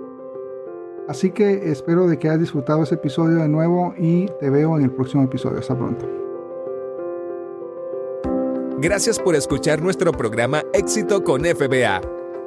Así 1.12 1.32
que 1.32 1.70
espero 1.70 2.08
de 2.08 2.18
que 2.18 2.30
hayas 2.30 2.40
disfrutado 2.40 2.84
este 2.84 2.96
episodio 2.96 3.40
de 3.40 3.50
nuevo 3.50 3.94
y 3.98 4.28
te 4.40 4.50
veo 4.50 4.78
en 4.78 4.86
el 4.86 4.92
próximo 4.92 5.24
episodio. 5.24 5.60
Hasta 5.60 5.78
pronto. 5.78 6.08
Gracias 8.80 9.20
por 9.20 9.36
escuchar 9.36 9.82
nuestro 9.82 10.14
programa 10.14 10.64
Éxito 10.72 11.22
con 11.26 11.44
FBA. 11.44 12.00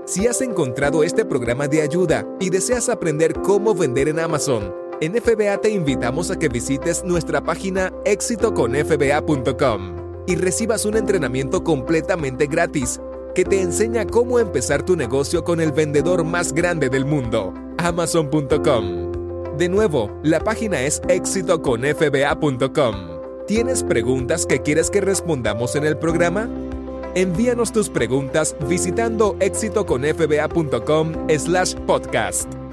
Si 0.07 0.27
has 0.27 0.41
encontrado 0.41 1.05
este 1.05 1.27
programa 1.27 1.69
de 1.69 1.83
ayuda 1.83 2.27
y 2.41 2.49
deseas 2.49 2.89
aprender 2.89 3.35
cómo 3.43 3.75
vender 3.75 4.09
en 4.09 4.19
Amazon, 4.19 4.75
en 5.03 5.13
FBA 5.13 5.59
te 5.59 5.69
invitamos 5.69 6.31
a 6.31 6.39
que 6.39 6.49
visites 6.49 7.05
nuestra 7.05 7.45
página 7.45 7.93
exitoconfba.com 8.07 9.97
y 10.27 10.37
recibas 10.37 10.87
un 10.87 10.97
entrenamiento 10.97 11.63
completamente 11.63 12.47
gratis 12.47 12.99
que 13.35 13.45
te 13.45 13.61
enseña 13.61 14.07
cómo 14.07 14.39
empezar 14.39 14.85
tu 14.85 14.97
negocio 14.97 15.45
con 15.45 15.61
el 15.61 15.73
vendedor 15.73 16.25
más 16.25 16.53
grande 16.53 16.89
del 16.89 17.05
mundo, 17.05 17.53
amazon.com. 17.79 19.13
De 19.59 19.69
nuevo, 19.69 20.11
la 20.23 20.41
página 20.41 20.83
es 20.83 21.03
exitoconfba.com. 21.09 22.95
¿Tienes 23.47 23.83
preguntas 23.83 24.47
que 24.47 24.61
quieres 24.61 24.91
que 24.91 25.01
respondamos 25.01 25.77
en 25.77 25.85
el 25.85 25.99
programa? 25.99 26.49
Envíanos 27.15 27.73
tus 27.73 27.89
preguntas 27.89 28.57
visitando 28.69 29.37
éxitoconfba.com 29.41 31.13
slash 31.39 31.75
podcast. 31.87 32.64